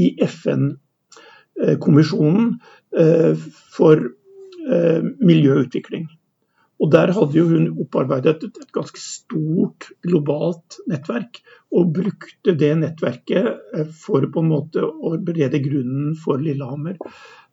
i 0.00 0.16
FN-kommisjonen 0.26 2.46
uh, 2.98 3.34
for 3.76 3.96
uh, 4.00 5.00
miljøutvikling. 5.20 6.04
Og 6.82 6.90
Der 6.90 7.12
hadde 7.14 7.38
jo 7.38 7.46
hun 7.48 7.78
opparbeidet 7.84 8.42
et, 8.42 8.56
et, 8.58 8.72
ganske 8.74 9.00
stort 9.00 9.80
globalt 10.02 10.76
nettverk, 10.90 11.38
og 11.74 11.92
brukte 11.94 12.54
det 12.58 12.78
nettverket 12.80 13.46
for 14.02 14.20
på 14.30 14.38
en 14.42 14.50
måte 14.50 14.80
å 14.82 15.16
berede 15.22 15.62
grunnen 15.62 16.14
for 16.18 16.36
Lillehammer. 16.42 16.96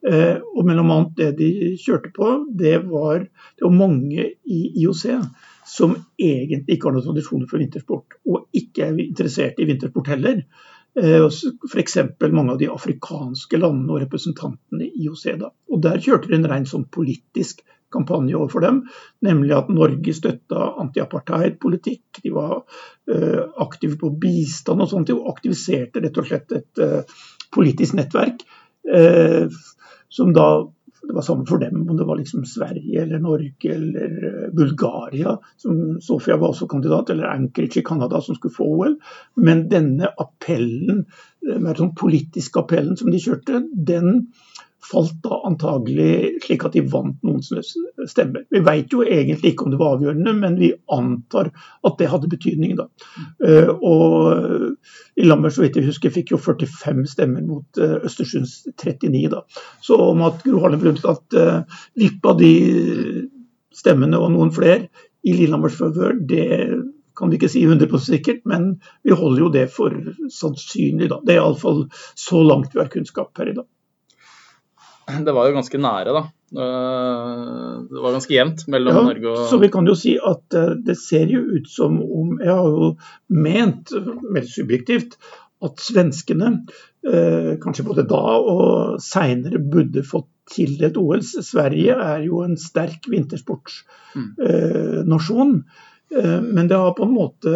Eh, 0.01 0.38
og 0.58 0.65
mellom 0.65 0.89
annet 0.96 1.17
det 1.20 1.29
de 1.38 1.75
kjørte 1.77 2.10
på, 2.15 2.31
det 2.58 2.77
var, 2.89 3.25
det 3.58 3.65
var 3.67 3.75
mange 3.75 4.31
i 4.50 4.62
IOC 4.81 5.03
som 5.67 5.93
egentlig 6.17 6.77
ikke 6.77 6.89
har 6.89 6.96
noen 6.96 7.05
tradisjoner 7.05 7.50
for 7.50 7.62
vintersport, 7.62 8.17
og 8.25 8.48
ikke 8.58 8.88
er 8.88 9.01
interessert 9.03 9.62
i 9.62 9.67
vintersport 9.70 10.10
heller. 10.12 10.41
Eh, 11.00 11.27
F.eks. 11.70 11.98
mange 12.31 12.55
av 12.55 12.58
de 12.60 12.72
afrikanske 12.72 13.60
landene 13.62 13.93
og 13.93 14.01
representantene 14.03 14.88
i 14.88 15.05
IOC. 15.05 15.27
Da. 15.39 15.51
Og 15.72 15.84
Der 15.86 16.01
kjørte 16.01 16.31
de 16.31 16.39
en 16.39 16.50
ren 16.50 16.65
sånn 16.67 16.88
politisk 16.91 17.62
kampanje 17.91 18.38
overfor 18.39 18.63
dem, 18.63 18.81
nemlig 19.24 19.53
at 19.55 19.70
Norge 19.72 20.13
støtta 20.15 20.70
anti-apartheid-politikk. 20.79 22.22
De 22.24 22.31
var 22.31 22.62
uh, 22.63 23.41
aktive 23.60 23.98
på 24.00 24.13
bistand 24.15 24.79
og 24.79 24.88
sånt, 24.88 25.12
De 25.12 25.17
aktiviserte 25.27 26.00
rett 26.00 26.20
og 26.22 26.29
slett 26.29 26.55
et 26.55 26.79
uh, 26.79 27.25
politisk 27.51 27.98
nettverk. 28.00 28.46
Uh, 28.88 29.51
som 30.12 30.34
da 30.36 30.51
det 31.01 31.15
var 31.15 31.22
samme 31.25 31.46
for 31.50 31.58
dem 31.58 31.89
om 31.89 31.98
det 31.98 32.06
var 32.06 32.18
liksom 32.18 32.46
Sverige 32.46 33.01
eller 33.01 33.20
Norge 33.20 33.74
eller 33.74 34.12
eh, 34.27 34.50
Bulgaria, 34.53 35.38
som 35.58 36.01
Sofia 36.01 36.38
var 36.38 36.53
også 36.53 36.68
kandidat, 36.68 37.10
eller 37.10 37.32
Anchorage 37.32 37.80
i 37.80 37.84
Canada 37.84 38.22
som 38.22 38.36
skulle 38.36 38.53
få 38.53 38.68
OL. 38.75 38.96
Men 39.36 39.65
denne 39.72 40.12
appellen, 40.22 41.06
den 41.41 41.65
eh, 41.65 41.77
sånn 41.77 41.96
politiske 41.98 42.62
appellen 42.62 43.00
som 43.00 43.10
de 43.12 43.22
kjørte, 43.24 43.63
den 43.74 44.27
falt 44.86 45.14
da 45.24 45.42
antagelig 45.48 46.42
slik 46.46 46.66
at 46.66 46.76
de 46.76 46.84
vant 46.90 47.18
noens 47.26 47.52
stemmer. 48.10 48.46
Vi 48.50 48.62
vet 48.66 48.94
jo 48.94 49.04
egentlig 49.06 49.54
ikke 49.54 49.66
om 49.66 49.74
det 49.74 49.80
var 49.82 49.96
avgjørende, 49.96 50.34
men 50.38 50.58
vi 50.60 50.72
antar 50.92 51.52
at 51.88 51.98
det 52.00 52.10
hadde 52.12 52.32
betydning. 52.32 52.76
da. 52.80 52.88
Uh, 53.44 53.70
og 53.78 55.22
Lambert, 55.22 55.56
så 55.56 55.66
vidt 55.66 55.78
jeg 55.78 55.90
husker, 55.90 56.14
fikk 56.14 56.34
jo 56.34 56.42
45 56.42 57.06
stemmer 57.14 57.46
mot 57.46 57.82
uh, 57.82 58.00
Østersunds 58.08 58.62
39. 58.74 59.28
da. 59.34 59.44
Så 59.86 60.00
om 60.10 60.24
at 60.28 60.42
Gro 60.46 60.64
Harlem 60.64 60.82
Brundtland 60.82 61.38
uh, 61.38 61.84
vippa 62.00 62.34
de 62.40 62.54
stemmene 63.76 64.20
og 64.20 64.34
noen 64.34 64.54
flere 64.56 64.90
i 65.22 65.36
Lillehammers 65.38 65.78
favør, 65.78 66.18
det 66.18 66.48
kan 67.18 67.30
vi 67.30 67.38
ikke 67.38 67.52
si 67.52 67.62
100% 67.68 68.08
sikkert, 68.08 68.42
men 68.50 68.80
vi 69.06 69.14
holder 69.14 69.44
jo 69.44 69.52
det 69.54 69.68
for 69.70 69.94
sannsynlig. 70.34 71.12
da. 71.12 71.22
Det 71.22 71.36
er 71.36 71.44
iallfall 71.44 71.86
så 72.18 72.42
langt 72.42 72.74
vi 72.74 72.82
har 72.82 72.90
kunnskap 72.90 73.38
her 73.38 73.52
i 73.52 73.56
dag 73.60 73.68
det 75.25 75.36
var 75.36 75.50
jo 75.50 75.58
ganske 75.58 75.82
nære, 75.82 76.15
da. 76.15 76.24
Eh, 76.51 77.84
det 77.89 78.00
var 78.03 78.12
ganske 78.12 78.34
jevnt 78.34 78.68
mellom 78.68 78.96
ja, 78.96 79.01
Norge 79.06 79.30
og 79.32 79.38
Så 79.48 79.58
vi 79.62 79.70
kan 79.72 79.86
jo 79.88 79.96
si 79.96 80.18
at 80.20 80.53
eh, 80.58 80.74
det 80.84 80.98
ser 81.00 81.27
jo 81.32 81.39
ut 81.48 81.70
som 81.72 82.01
om 82.03 82.39
Jeg 82.44 82.51
har 82.51 82.68
jo 82.68 82.98
ment, 83.32 83.91
mer 84.27 84.44
subjektivt, 84.48 85.15
at 85.63 85.80
svenskene, 85.80 86.68
eh, 87.08 87.58
kanskje 87.62 87.86
både 87.88 88.03
da 88.10 88.38
og 88.41 89.00
seinere, 89.03 89.60
burde 89.62 90.03
fått 90.03 90.27
til 90.51 90.84
et 90.84 90.98
OL. 91.00 91.22
Sverige 91.24 91.96
er 91.96 92.24
jo 92.25 92.41
en 92.44 92.58
sterk 92.60 93.08
vintersportsnasjon. 93.08 95.51
Mm. 95.62 95.63
Men 96.12 96.68
det 96.68 96.75
har 96.75 96.91
på 96.98 97.03
en 97.06 97.13
måte 97.15 97.51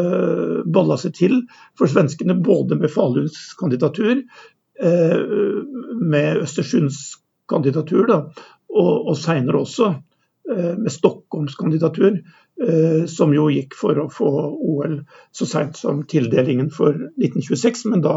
balla 0.72 0.96
seg 1.02 1.12
til 1.18 1.42
for 1.76 1.88
svenskene 1.92 2.36
både 2.40 2.76
med 2.80 2.90
Faluns 2.94 3.52
kandidatur, 3.60 4.24
med 4.80 6.40
Østersunds 6.40 7.25
kandidatur, 7.50 8.08
da, 8.10 8.20
og, 8.76 8.92
og 9.12 9.16
seinere 9.20 9.62
også 9.62 9.92
eh, 9.92 10.74
med 10.80 10.92
Stockholms 10.94 11.58
kandidatur. 11.60 12.20
som 13.12 13.34
jo 13.36 13.50
gikk 13.52 13.74
for 13.76 13.98
å 14.00 14.06
få 14.08 14.30
OL 14.64 14.94
så 15.36 15.44
seint 15.44 15.76
som 15.76 15.98
tildelingen 16.08 16.70
for 16.72 16.94
1926, 16.96 17.82
men 17.92 18.00
da 18.06 18.14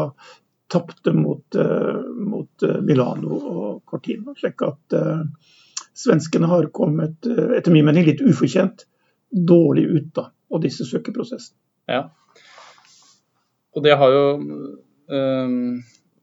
tapte 0.71 1.11
mot, 1.11 1.57
mot, 2.15 2.63
Milano 2.87 3.35
og 3.35 3.81
Cortina. 3.83 4.31
slik 4.39 4.63
at 4.63 4.95
svenskene 5.91 6.47
har 6.47 6.69
kommet, 6.71 7.27
etter 7.27 7.75
min 7.75 7.83
mening 7.83 8.07
litt 8.07 8.23
ufortjent, 8.23 8.85
dårlig 9.29 9.85
ut 9.91 10.09
da, 10.15 10.29
av 10.55 10.63
disse 10.63 10.87
søkeprosessene. 10.87 11.59
Ja. 11.91 12.05
Og 13.75 13.85
det 13.85 13.95
har 13.99 14.13
jo 14.13 14.25
um, 15.07 15.81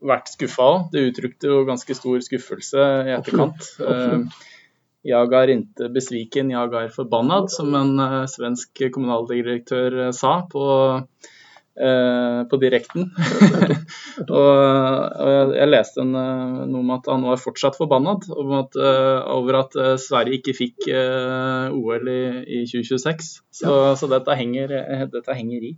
vært 0.08 0.32
skuffa 0.32 0.66
òg. 0.72 0.90
Det 0.92 1.06
uttrykte 1.10 1.50
jo 1.50 1.64
ganske 1.68 1.96
stor 1.98 2.22
skuffelse 2.24 2.90
i 3.06 3.14
etterkant. 3.16 3.72
Jeg 5.06 5.30
er 5.38 5.52
ikke 5.52 5.88
besviken, 5.94 6.50
jeg 6.50 6.72
er 6.74 6.90
forbannad, 6.90 7.46
som 7.54 7.70
en 7.78 7.94
uh, 8.02 8.24
svensk 8.26 8.88
kommunaldirektør 8.94 10.08
uh, 10.08 10.12
sa 10.14 10.40
på, 10.50 10.64
på 11.76 12.56
direkten. 12.56 13.10
og, 14.32 15.52
Jeg 15.52 15.68
leste 15.68 16.00
en, 16.00 16.14
noe 16.16 16.80
om 16.80 16.92
at 16.94 17.10
han 17.12 17.26
var 17.28 17.42
fortsatt 17.42 17.76
forbannad 17.76 18.24
at, 18.32 18.78
over 19.28 19.58
at 19.60 19.76
Sverige 20.00 20.40
ikke 20.40 20.54
fikk 20.56 20.88
OL 20.88 22.08
i, 22.08 22.22
i 22.56 22.62
2026. 22.64 23.28
Så, 23.60 23.76
så 24.00 24.08
dette, 24.08 24.38
henger, 24.40 24.72
dette 25.12 25.36
henger 25.36 25.68
i. 25.68 25.74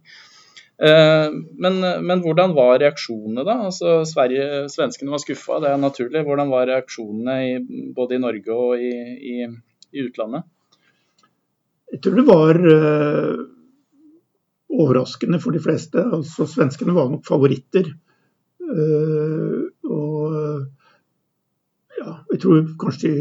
Eh, 0.79 1.31
men, 1.59 1.81
men, 2.07 2.21
hvordan 2.23 2.55
var 2.55 2.79
reaksjonene 2.79 3.43
da? 3.47 3.57
Altså, 3.67 4.05
Sverige, 4.07 4.69
Svenskene 4.71 5.11
var 5.11 5.23
skuffa, 5.23 5.59
det 5.65 5.73
er 5.73 5.83
naturlig. 5.83 6.23
Hvordan 6.27 6.53
var 6.55 6.69
reaksjonene 6.71 7.39
i, 7.49 7.83
både 7.97 8.19
i 8.19 8.23
Norge 8.23 8.55
og 8.55 8.79
i, 8.79 8.93
i, 9.33 9.37
i, 9.91 10.07
utlandet? 10.07 10.47
Jeg 11.89 12.03
tror 12.05 12.19
det 12.19 12.27
var 12.29 12.61
uh, 12.63 13.45
overraskende 14.79 15.41
for 15.43 15.57
de 15.57 15.63
fleste. 15.65 16.05
Altså, 16.05 16.47
Svenskene 16.47 16.95
var 16.95 17.11
nok 17.11 17.27
favoritter. 17.27 17.91
Uh, 18.69 19.67
og 19.89 20.35
ja, 21.99 22.19
jeg 22.35 22.43
tror 22.45 22.67
kanskje 22.79 23.13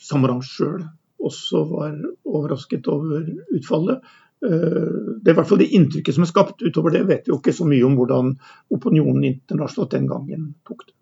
Samaranch 0.00 0.50
sjøl 0.56 0.82
også 1.20 1.62
var 1.70 1.94
overrasket 2.26 2.88
over 2.90 3.24
utfallet. 3.56 4.04
Eh, 4.46 4.90
det 5.20 5.28
er 5.28 5.34
i 5.34 5.36
hvert 5.36 5.48
fall 5.50 5.60
det 5.60 5.70
inntrykket 5.76 6.16
som 6.16 6.24
er 6.24 6.30
skapt. 6.30 6.64
Utover 6.64 6.94
det 6.94 7.04
vet 7.08 7.26
vi 7.26 7.34
jo 7.34 7.40
ikke 7.40 7.56
så 7.56 7.66
mye 7.68 7.84
om 7.86 7.96
hvordan 7.98 8.32
opinionen 8.72 9.26
internasjonalt 9.28 9.96
den 9.96 10.08
gangen 10.10 10.48
tok 10.68 10.86
det. 10.88 10.96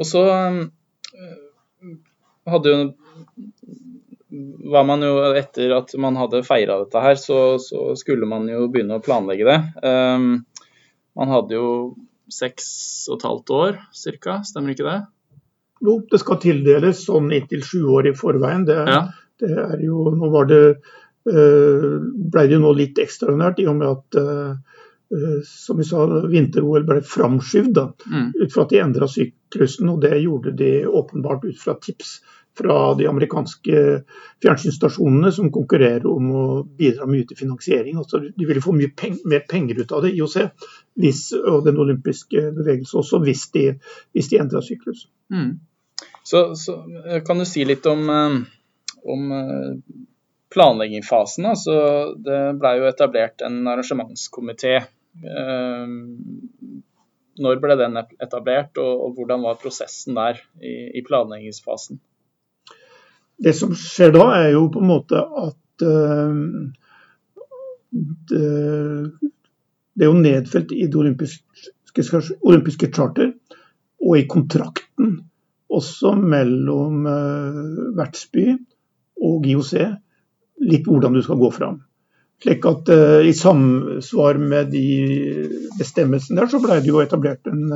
Og 0.00 0.06
så 0.08 0.24
eh, 0.30 0.66
hadde 2.50 2.74
jo 2.74 2.82
var 4.70 4.84
man 4.86 5.02
jo 5.02 5.14
Etter 5.34 5.72
at 5.74 5.90
man 5.98 6.14
hadde 6.18 6.44
feira 6.46 6.76
dette 6.84 7.00
her, 7.02 7.16
så, 7.18 7.58
så, 7.58 7.96
skulle 7.98 8.28
man 8.30 8.46
jo 8.48 8.68
begynne 8.70 9.00
å 9.00 9.02
planlegge 9.02 9.46
det. 9.48 9.56
Um, 9.82 10.44
man 11.18 11.32
hadde 11.34 11.56
jo 11.56 11.70
seks 12.30 12.68
og 13.10 13.18
et 13.18 13.26
halvt 13.26 13.52
år 13.56 13.80
ca., 14.22 14.36
stemmer 14.46 14.76
ikke 14.76 14.86
det? 14.86 15.00
Jo, 15.82 15.96
det 16.12 16.20
skal 16.22 16.38
tildeles 16.44 17.02
sånn 17.08 17.32
inntil 17.34 17.64
sju 17.66 17.82
år 17.90 18.12
i 18.12 18.14
forveien. 18.14 18.62
Det, 18.68 18.78
ja. 18.78 19.02
det 19.42 19.50
er 19.64 19.82
jo, 19.82 20.06
nå 20.14 20.30
var 20.30 20.46
det 20.50 20.62
ble 21.24 22.46
det 22.46 22.56
jo 22.56 22.62
nå 22.62 22.72
litt 22.76 22.98
ekstraordinært 23.02 23.60
i 23.60 23.68
og 23.68 23.76
med 23.76 23.88
at 23.90 24.18
eh, 24.20 24.50
eh, 25.12 25.38
som 25.46 25.80
vi 25.80 25.86
sa, 25.86 26.06
vinter-OL 26.32 26.86
ble 26.88 27.00
framskyvd 27.04 27.80
mm. 27.80 28.28
ut 28.40 28.52
fra 28.54 28.64
at 28.64 28.74
de 28.74 28.82
endra 28.82 29.08
syklusen. 29.10 29.88
og 29.92 30.00
Det 30.04 30.16
gjorde 30.22 30.56
de 30.56 30.72
åpenbart 30.86 31.44
ut 31.44 31.58
fra 31.60 31.76
tips 31.80 32.20
fra 32.58 32.94
de 32.98 33.06
amerikanske 33.06 33.82
fjernsynsstasjonene 34.42 35.30
som 35.32 35.52
konkurrerer 35.54 36.06
om 36.10 36.32
å 36.34 36.44
bidra 36.64 37.06
mye 37.06 37.28
til 37.28 37.38
finansiering. 37.38 38.00
Altså, 38.00 38.24
de 38.36 38.48
ville 38.48 38.62
få 38.64 38.74
mye 38.74 38.90
peng 38.96 39.20
mer 39.30 39.44
penger 39.48 39.78
ut 39.84 39.92
av 39.94 40.02
det, 40.04 40.16
IOC 40.18 40.36
hvis, 41.00 41.28
og 41.38 41.62
den 41.68 41.78
olympiske 41.80 42.48
bevegelse 42.56 42.98
også, 43.00 43.22
hvis 43.22 43.46
de, 43.54 43.66
hvis 44.16 44.32
de 44.32 44.40
endra 44.42 44.64
syklusen. 44.66 45.12
Mm. 45.30 45.60
Så, 46.24 46.54
så, 46.58 46.80
kan 47.26 47.38
du 47.38 47.46
si 47.48 47.64
litt 47.64 47.86
om, 47.86 48.08
om 49.04 49.32
planleggingsfasen. 50.54 51.46
Altså, 51.52 51.74
det 52.18 52.40
ble 52.60 52.76
jo 52.80 52.88
etablert 52.90 53.44
en 53.46 53.62
arrangementskomité. 53.70 54.76
Eh, 55.20 55.96
når 57.40 57.60
ble 57.62 57.76
den 57.78 57.98
etablert, 58.00 58.78
og, 58.80 59.14
hvordan 59.16 59.44
var 59.46 59.60
prosessen 59.62 60.18
der 60.18 60.40
i, 60.60 61.02
planleggingsfasen? 61.06 62.00
Det 63.40 63.54
som 63.56 63.72
skjer 63.78 64.12
da, 64.16 64.26
er 64.42 64.50
jo 64.52 64.66
på 64.72 64.82
en 64.82 64.90
måte 64.90 65.16
at 65.16 65.84
uh, 65.86 66.34
det, 68.30 68.42
er 70.04 70.10
jo 70.10 70.18
nedfelt 70.18 70.74
i 70.76 70.84
det 70.84 71.00
olympiske, 71.00 72.04
olympiske 72.44 72.90
charter 72.92 73.32
og 74.04 74.18
i 74.18 74.26
kontrakten 74.28 75.16
også 75.72 76.12
mellom 76.20 77.08
uh, 77.08 77.96
vertsby 77.96 78.50
og 79.24 79.48
IOC 79.48 79.72
litt 80.60 80.88
hvordan 80.88 81.16
du 81.16 81.22
skal 81.24 81.40
gå 81.40 81.50
fram. 81.54 81.80
Slik 82.40 82.64
at 82.68 82.88
uh, 82.92 83.20
I 83.26 83.32
samsvar 83.36 84.40
med 84.40 84.72
de 84.72 84.84
bestemmelsene 85.78 86.40
der, 86.40 86.48
så 86.48 86.60
ble 86.62 86.80
det 86.80 86.88
jo 86.92 87.02
etablert 87.02 87.48
en, 87.50 87.66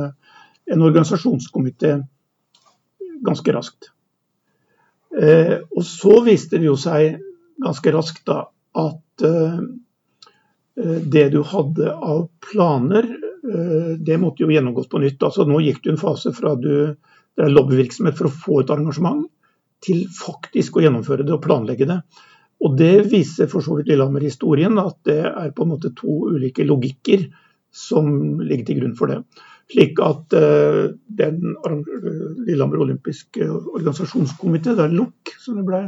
en 0.65 0.85
organisasjonskomité 0.85 1.97
ganske 3.25 3.55
raskt. 3.55 3.91
Uh, 5.15 5.61
og 5.75 5.85
så 5.87 6.19
viste 6.25 6.59
det 6.59 6.69
jo 6.69 6.77
seg 6.79 7.19
ganske 7.63 7.95
raskt 7.95 8.25
da 8.27 8.41
at 8.75 9.25
uh, 9.25 9.61
det 10.75 11.29
du 11.31 11.39
hadde 11.47 11.93
av 11.93 12.25
planer, 12.43 13.05
det 14.01 14.15
måtte 14.19 14.41
jo 14.41 14.49
gjennomgås 14.49 14.89
på 14.91 14.99
nytt. 14.99 15.21
Altså 15.23 15.45
Nå 15.47 15.59
gikk 15.61 15.83
du 15.85 15.91
en 15.93 15.99
fase 16.01 16.31
fra 16.35 16.55
du 16.59 16.97
det 17.35 17.43
er 17.45 17.51
lobbyvirksomhet 17.51 18.15
for 18.17 18.29
å 18.29 18.33
få 18.33 18.61
et 18.61 18.71
arrangement, 18.73 19.25
til 19.83 20.05
faktisk 20.11 20.77
å 20.77 20.85
gjennomføre 20.85 21.25
det 21.27 21.33
og 21.35 21.43
planlegge 21.43 21.87
det. 21.89 21.99
Og 22.63 22.77
Det 22.79 23.11
viser 23.11 23.49
for 23.51 23.61
så 23.61 23.75
vidt 23.77 23.89
Lillehammer-historien, 23.91 24.77
at 24.79 24.97
det 25.05 25.19
er 25.27 25.51
på 25.55 25.65
en 25.65 25.73
måte 25.73 25.91
to 25.97 26.31
ulike 26.31 26.63
logikker 26.65 27.27
som 27.75 28.39
ligger 28.39 28.69
til 28.69 28.79
grunn 28.79 28.95
for 28.95 29.11
det. 29.11 29.19
Slik 29.71 29.99
at 30.03 30.35
uh, 30.37 30.93
den 31.19 31.55
Lillehammer 32.45 32.83
olympiske 32.85 33.47
organisasjonskomité, 33.49 34.75
det 34.77 34.85
er 34.85 34.95
LOK 34.95 35.33
som 35.41 35.59
det 35.59 35.65
ble 35.67 35.81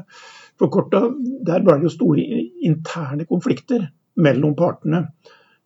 forkorta, 0.57 1.03
der 1.45 1.63
ble 1.63 1.77
det 1.77 1.87
jo 1.87 1.93
store 1.93 2.25
interne 2.65 3.27
konflikter 3.29 3.87
mellom 4.17 4.57
partene. 4.57 5.05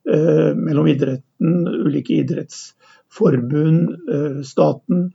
Uh, 0.05 0.51
mellom 0.57 0.89
idretten, 0.91 1.65
ulike 1.85 2.19
idrettsforbund, 2.21 3.81
uh, 4.11 4.41
staten. 4.45 5.11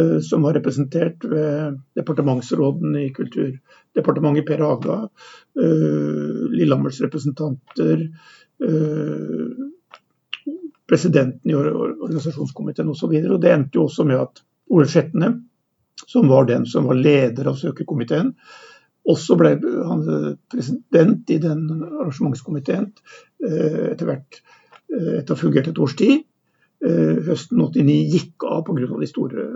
Eh, 0.00 0.20
som 0.20 0.42
var 0.42 0.54
representert 0.54 1.24
ved 1.24 1.80
departementsråden 1.94 2.96
i 2.96 3.10
Kulturdepartementet, 3.12 4.46
Per 4.46 4.58
Haga, 4.58 5.08
eh, 5.60 6.50
Lillehammers 6.50 7.00
representanter, 7.00 8.08
eh, 8.64 9.66
presidenten 10.88 11.50
i 11.50 11.54
organisasjonskomiteen 11.54 12.88
osv. 12.88 13.12
Det 13.40 13.52
endte 13.52 13.76
jo 13.76 13.84
også 13.84 14.06
med 14.06 14.20
at 14.20 14.42
Ole 14.70 14.86
Skjetne, 14.86 15.42
som 16.06 16.28
var 16.28 16.44
den 16.48 16.66
som 16.66 16.88
var 16.88 16.94
leder 16.94 17.48
av 17.48 17.56
søkerkomiteen, 17.56 18.34
også 19.08 19.36
ble 19.36 19.56
han 19.88 20.36
president 20.48 21.30
i 21.30 21.38
den 21.38 21.68
arrangementskomiteen 21.72 22.92
etter 23.42 24.06
hvert 24.06 24.40
etter 24.92 25.32
å 25.32 25.34
ha 25.34 25.40
fungert 25.40 25.68
et 25.68 25.78
års 25.78 25.96
tid. 25.98 26.22
Høsten 26.82 27.58
89 27.58 28.12
gikk 28.12 28.46
av 28.46 28.62
pga. 28.66 28.86
de 29.00 29.06
store 29.10 29.46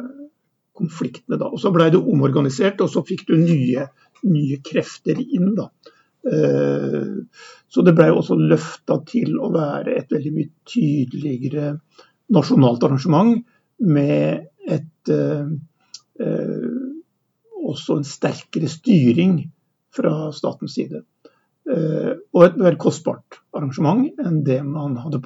konfliktene 0.77 1.39
da. 1.41 1.51
Og 1.51 1.61
Så 1.63 1.73
ble 1.75 1.91
det 1.93 2.01
omorganisert, 2.01 2.81
og 2.85 2.93
så 2.93 3.03
fikk 3.07 3.27
du 3.31 3.37
nye, 3.41 3.89
nye 4.29 4.59
krefter 4.65 5.21
inn. 5.23 5.55
da. 5.59 5.71
Eh, 6.33 7.13
så 7.69 7.83
det 7.83 7.95
ble 7.95 8.09
også 8.15 8.37
løfta 8.41 8.99
til 9.07 9.37
å 9.39 9.51
være 9.55 9.95
et 10.01 10.13
veldig 10.13 10.33
mye 10.35 10.51
tydeligere 10.67 11.77
nasjonalt 12.35 12.87
arrangement 12.87 13.37
med 13.87 14.49
et 14.67 15.13
eh, 15.13 15.53
eh, 16.23 16.73
også 17.67 18.01
en 18.01 18.09
sterkere 18.09 18.71
styring 18.71 19.39
fra 19.95 20.33
statens 20.35 20.77
side. 20.77 21.03
Og 21.67 22.43
et 22.45 22.59
veldig 22.61 22.79
kostbart 22.79 23.41
arrangement 23.57 24.05
enn 24.23 24.37
det 24.47 24.61
man 24.63 24.95
hadde 25.03 25.19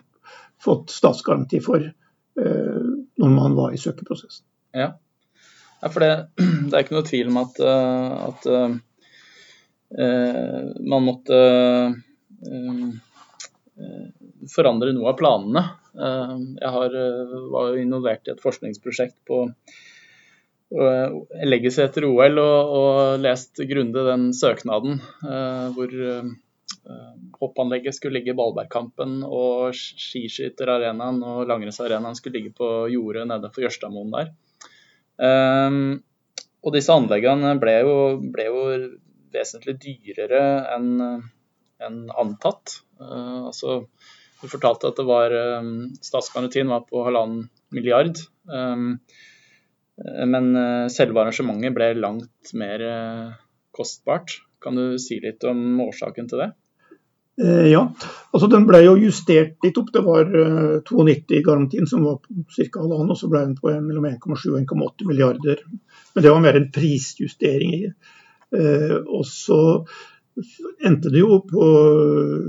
fått 0.62 0.88
statsgaranti 0.94 1.58
for 1.60 1.84
når 2.38 3.34
man 3.34 3.58
var 3.58 3.74
i 3.76 3.80
søkeprosessen. 3.82 4.46
Ja. 4.72 4.94
Ja, 5.80 5.88
for 5.88 6.00
det, 6.04 6.28
det, 6.68 6.72
er 6.74 6.82
ikke 6.84 6.96
noe 6.96 7.08
tvil 7.08 7.30
om 7.32 7.38
at, 7.40 7.60
eh, 7.64 8.10
at 8.28 8.48
uh, 8.52 8.72
man 10.92 11.06
måtte 11.06 11.38
uh, 12.46 12.88
forandre 14.54 14.92
noe 14.96 15.12
av 15.12 15.20
planene. 15.20 15.62
Uh, 15.96 16.36
jeg 16.60 16.74
har, 16.76 16.98
var 17.54 17.78
involvert 17.80 18.28
i 18.28 18.34
et 18.34 18.44
forskningsprosjekt 18.44 19.16
på, 19.28 19.46
legge 21.50 21.72
seg 21.74 21.88
etter 21.88 22.04
OL 22.06 22.36
og, 22.38 22.68
og 22.78 23.24
lest 23.24 23.58
grundig 23.66 24.04
den 24.06 24.28
søknaden 24.38 25.00
hvor 25.74 25.96
hoppanlegget 27.40 27.96
skulle 27.96 28.20
ligge 28.20 28.30
i 28.30 28.36
Ballbergkampen 28.38 29.16
og 29.26 29.74
skiskytterarenaen 29.74 31.18
og 31.26 31.42
langrennsarenaen 31.50 32.14
skulle 32.14 32.38
ligge 32.38 32.54
på 32.54 32.68
jordet 32.94 33.26
nede 33.32 33.50
for 33.50 33.66
Jørstadmoen 33.66 34.14
der. 34.14 34.30
Um, 35.20 36.00
og 36.64 36.74
disse 36.76 36.92
anleggene 36.92 37.54
ble 37.60 37.74
jo, 37.84 37.94
ble 38.32 38.46
jo 38.48 38.64
vesentlig 39.34 39.76
dyrere 39.82 40.40
enn 40.74 40.96
en 41.80 42.00
antatt. 42.20 42.80
Uh, 43.00 43.48
altså, 43.50 43.80
du 44.40 44.48
fortalte 44.48 44.90
at 44.90 45.00
det 45.00 45.06
var 45.08 45.34
um, 45.60 45.90
statsgarantien 46.04 46.70
var 46.72 46.86
på 46.88 47.04
halvannen 47.06 47.48
milliard. 47.74 48.20
Um, 48.48 48.98
men 50.00 50.52
uh, 50.56 50.88
selve 50.92 51.20
arrangementet 51.20 51.76
ble 51.76 51.92
langt 51.98 52.54
mer 52.56 52.84
uh, 52.84 53.38
kostbart. 53.76 54.38
Kan 54.60 54.76
du 54.76 54.98
si 55.00 55.20
litt 55.24 55.44
om 55.48 55.80
årsaken 55.86 56.28
til 56.28 56.44
det? 56.44 56.50
Eh, 57.40 57.66
ja, 57.72 57.82
altså 58.34 58.50
den 58.52 58.66
ble 58.68 58.82
jo 58.84 58.94
justert 59.00 59.58
litt 59.64 59.80
opp. 59.80 59.90
Det 59.94 60.04
var 60.04 60.28
92-garantien 60.28 61.88
som 61.90 62.04
var 62.06 62.20
på 62.20 62.44
ca. 62.56 62.82
halvannen, 62.82 63.12
og 63.14 63.18
så 63.18 63.30
ble 63.32 63.44
den 63.48 63.58
på 63.58 63.72
mellom 63.80 64.08
1,7 64.12 64.50
og 64.52 64.60
1,8 64.62 65.08
milliarder. 65.08 65.64
Men 66.14 66.26
det 66.26 66.32
var 66.34 66.44
mer 66.44 66.60
en 66.60 66.72
prisjustering. 66.74 67.76
i. 67.80 67.92
Og 69.06 69.22
så 69.30 69.60
endte 70.86 71.10
det 71.12 71.22
jo 71.22 71.40
på 71.46 71.64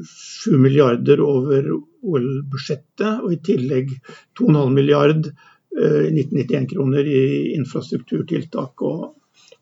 7 0.07 0.57
milliarder 0.57 1.21
over 1.23 1.71
OL-budsjettet, 2.01 3.21
og 3.21 3.33
i 3.33 3.41
tillegg 3.45 3.93
2,5 4.39 4.75
milliard 4.75 5.27
eh, 5.27 6.07
i 6.07 6.11
1991-kroner 6.13 7.09
i 7.09 7.23
infrastrukturtiltak 7.57 8.85
og 8.87 9.09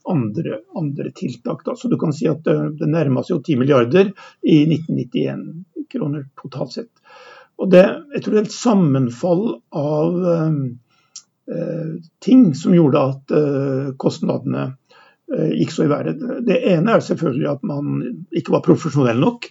andre, 0.09 0.61
andre 0.77 1.11
tiltak. 1.15 1.65
Da. 1.65 1.75
Så 1.75 1.91
du 1.91 1.97
kan 2.01 2.13
si 2.15 2.29
at 2.29 2.43
det, 2.45 2.87
nærma 2.87 3.23
seg 3.25 3.37
jo 3.37 3.41
10 3.43 3.59
milliarder 3.61 4.11
i 4.41 4.61
1991-kroner 4.67 6.29
totalt 6.39 6.75
sett. 6.77 6.91
Og 7.59 7.71
det, 7.73 7.83
jeg 8.15 8.23
tror 8.23 8.35
det 8.35 8.41
er 8.41 8.47
et 8.47 8.55
sammenfall 8.55 9.43
av 9.75 10.19
eh, 10.31 11.95
ting 12.23 12.51
som 12.55 12.77
gjorde 12.77 13.07
at 13.11 13.35
eh, 13.35 13.89
kostnadene 13.99 14.69
Eh, 15.37 15.51
gikk 15.59 15.71
så 15.71 15.85
i 15.85 15.89
været. 15.91 16.21
Det 16.45 16.57
ene 16.71 16.95
er 16.95 17.03
selvfølgelig 17.05 17.49
at 17.51 17.65
man 17.67 17.99
ikke 18.33 18.55
var 18.55 18.65
profesjonell 18.65 19.19
nok 19.21 19.45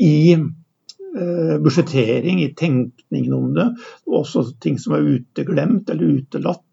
i 0.00 0.32
eh, 0.32 1.56
budsjettering, 1.60 2.40
i 2.40 2.54
tenkningen 2.56 3.34
om 3.36 3.50
det. 3.56 3.66
Og 4.08 4.22
også 4.22 4.46
ting 4.62 4.78
som 4.80 4.96
er 4.96 5.08
uteglemt 5.18 5.90
eller 5.92 6.22
utelatt. 6.22 6.67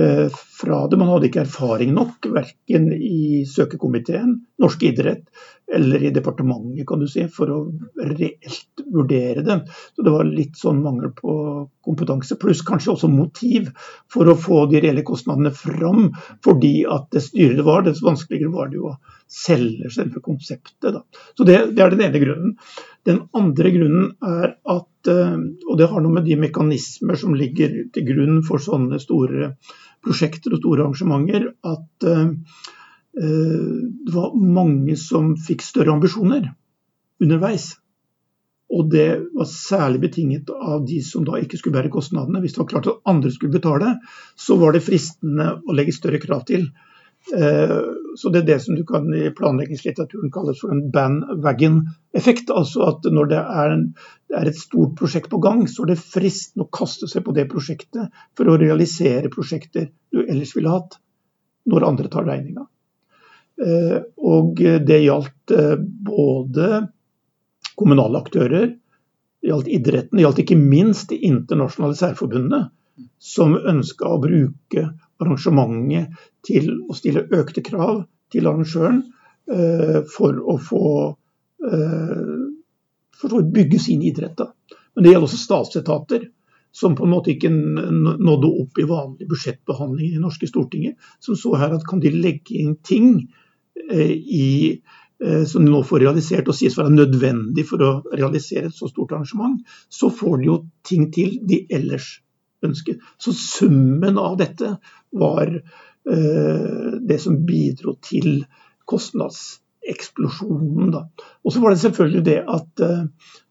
Eh, 0.00 0.28
fra 0.32 0.86
det. 0.88 0.96
Man 0.96 1.10
hadde 1.12 1.28
ikke 1.28 1.42
erfaring 1.44 1.90
nok, 1.92 2.30
verken 2.32 2.88
i 2.96 3.42
søkekomiteen, 3.48 4.38
norsk 4.62 4.86
idrett 4.88 5.26
eller 5.74 6.04
i 6.04 6.10
departementet, 6.14 6.86
kan 6.88 7.00
du 7.00 7.08
si, 7.08 7.24
for 7.32 7.50
å 7.52 7.58
reelt 7.96 8.82
vurdere 8.92 9.44
det. 9.46 9.58
Så 9.96 10.04
det 10.04 10.12
var 10.14 10.28
litt 10.28 10.58
sånn 10.60 10.82
mangel 10.84 11.12
på 11.16 11.34
kompetanse, 11.84 12.36
pluss 12.40 12.62
kanskje 12.66 12.92
også 12.94 13.10
motiv 13.12 13.70
for 14.12 14.28
å 14.28 14.36
få 14.38 14.66
de 14.70 14.82
reelle 14.84 15.04
kostnadene 15.06 15.54
fram. 15.56 16.10
Fordi 16.44 16.74
at 16.84 17.08
det 17.14 17.24
dyrere 17.32 17.60
det 17.60 17.66
var, 17.66 17.86
dess 17.86 18.02
vanskeligere 18.04 18.52
var 18.52 18.72
det 18.72 18.80
jo 18.80 18.92
å 18.92 18.98
selge 19.32 19.90
selve 19.92 20.20
konseptet. 20.24 20.92
Da. 20.92 21.00
Så 21.38 21.46
det, 21.48 21.58
det 21.76 21.84
er 21.84 21.94
den 21.94 22.04
ene 22.08 22.20
grunnen. 22.20 22.56
Den 23.08 23.22
andre 23.36 23.72
grunnen 23.74 24.10
er 24.28 24.52
at, 24.76 25.10
eh, 25.10 25.38
og 25.66 25.80
det 25.80 25.88
har 25.90 26.04
noe 26.04 26.18
med 26.18 26.28
de 26.28 26.36
mekanismer 26.38 27.18
som 27.18 27.34
ligger 27.38 27.80
til 27.94 28.06
grunn 28.12 28.42
for 28.46 28.62
sånne 28.62 29.00
store 29.02 29.54
prosjekter 30.02 30.54
og 30.54 30.62
store 30.62 30.84
arrangementer, 30.84 31.48
at 31.64 32.08
eh, 32.08 32.30
det 33.12 34.12
var 34.14 34.36
mange 34.40 34.94
som 34.96 35.34
fikk 35.36 35.60
større 35.66 35.92
ambisjoner 35.92 36.46
underveis. 37.20 37.74
Og 38.72 38.88
det 38.90 39.08
var 39.36 39.48
særlig 39.48 40.00
betinget 40.06 40.50
av 40.50 40.86
de 40.88 41.02
som 41.04 41.26
da 41.28 41.36
ikke 41.40 41.58
skulle 41.60 41.76
bære 41.76 41.92
kostnadene. 41.92 42.40
Hvis 42.40 42.54
det 42.56 42.62
var 42.62 42.70
klart 42.70 42.88
at 42.88 43.02
andre 43.12 43.32
skulle 43.34 43.52
betale, 43.52 43.98
så 44.36 44.56
var 44.60 44.72
det 44.72 44.84
fristende 44.86 45.50
å 45.60 45.76
legge 45.76 45.92
større 45.92 46.20
krav 46.22 46.46
til. 46.48 46.70
Eh, 47.36 47.76
så 48.16 48.30
Det 48.32 48.40
er 48.40 48.46
det 48.48 48.58
som 48.64 48.74
du 48.74 48.82
kan 48.88 49.06
i 49.14 49.28
planleggingslitteraturen 49.30 50.32
kalles 50.32 50.60
for 50.60 50.72
en 50.72 50.88
bandwagon-effekt. 50.94 52.50
Altså 52.50 52.88
at 52.88 53.04
når 53.12 53.30
det 53.34 53.42
er, 53.42 53.76
en, 53.76 53.86
det 54.28 54.40
er, 54.40 54.48
et 54.48 54.58
stort 54.58 54.96
prosjekt 54.96 55.30
på 55.30 55.42
gang, 55.44 55.66
så 55.68 55.84
er 55.84 55.92
det 55.92 56.00
fristende 56.00 56.64
å 56.64 56.72
kaste 56.72 57.10
seg 57.12 57.26
på 57.28 57.36
det 57.36 57.50
prosjektet 57.52 58.08
for 58.38 58.48
å 58.48 58.58
realisere 58.60 59.32
prosjekter 59.32 59.90
du 60.12 60.24
ellers 60.24 60.56
ville 60.56 60.72
hatt, 60.72 60.96
når 61.68 61.90
andre 61.92 62.08
tar 62.08 62.24
regninga. 62.24 62.66
Eh, 63.62 63.98
og 64.16 64.58
det 64.58 64.98
gjaldt 65.04 65.54
eh, 65.54 65.76
både 66.06 66.86
kommunale 67.78 68.22
aktører, 68.22 68.72
det 69.42 69.50
gjaldt 69.50 69.70
idretten, 69.70 70.18
det 70.18 70.24
gjaldt 70.24 70.42
ikke 70.44 70.58
minst 70.58 71.12
de 71.12 71.20
internasjonale 71.28 71.98
særforbundene, 71.98 72.62
som 73.22 73.54
ønska 73.56 74.10
å 74.10 74.20
bruke 74.22 74.86
arrangementet 75.22 76.18
til 76.46 76.72
å 76.90 76.96
stille 76.96 77.24
økte 77.34 77.62
krav 77.64 78.04
til 78.32 78.48
arrangøren 78.50 79.02
eh, 79.50 80.02
for 80.10 80.38
å 80.38 80.58
få 80.60 80.86
for 83.22 83.34
å 83.38 83.40
bygge 83.54 83.78
sin 83.78 84.00
idrett. 84.02 84.40
Men 84.96 85.04
det 85.04 85.12
gjelder 85.12 85.28
også 85.28 85.38
statsetater 85.38 86.24
som 86.74 86.96
på 86.98 87.04
en 87.06 87.12
måte 87.12 87.30
ikke 87.34 87.52
nådde 87.52 88.50
opp 88.64 88.80
i 88.82 88.86
vanlig 88.88 89.28
budsjettbehandling 89.30 90.16
i 90.16 90.22
norske 90.22 90.48
Stortinget. 90.50 90.96
Som 91.22 91.36
så 91.38 91.52
her 91.60 91.76
at 91.76 91.86
kan 91.86 92.00
de 92.02 92.10
legge 92.16 92.56
inn 92.58 92.74
ting 92.82 93.28
i, 93.92 94.80
som 95.46 95.64
nå 95.64 95.80
får 95.86 96.02
realisert 96.02 96.48
og 96.50 96.56
sies 96.58 96.74
være 96.78 96.92
nødvendig 96.92 97.64
for 97.68 97.84
å 97.84 97.92
realisere 98.10 98.68
et 98.68 98.76
så 98.76 98.88
stort 98.90 99.14
arrangement, 99.14 99.60
så 99.88 100.10
får 100.10 100.40
de 100.40 100.48
jo 100.48 100.56
ting 100.86 101.06
til 101.14 101.36
de 101.46 101.60
ellers 101.72 102.16
ønsker. 102.66 102.98
Så 103.22 103.34
summen 103.38 104.18
av 104.18 104.34
dette 104.40 104.74
var 105.14 105.54
Eh, 106.10 106.92
det 107.00 107.18
som 107.18 107.46
bidro 107.46 107.94
til 108.02 108.44
kostnadseksplosjonen. 108.90 110.94
Og 111.44 111.52
så 111.52 111.60
var 111.62 111.70
det 111.70 111.78
selvfølgelig 111.84 112.24
det 112.26 112.38
at 112.42 112.80
eh, 112.82 113.04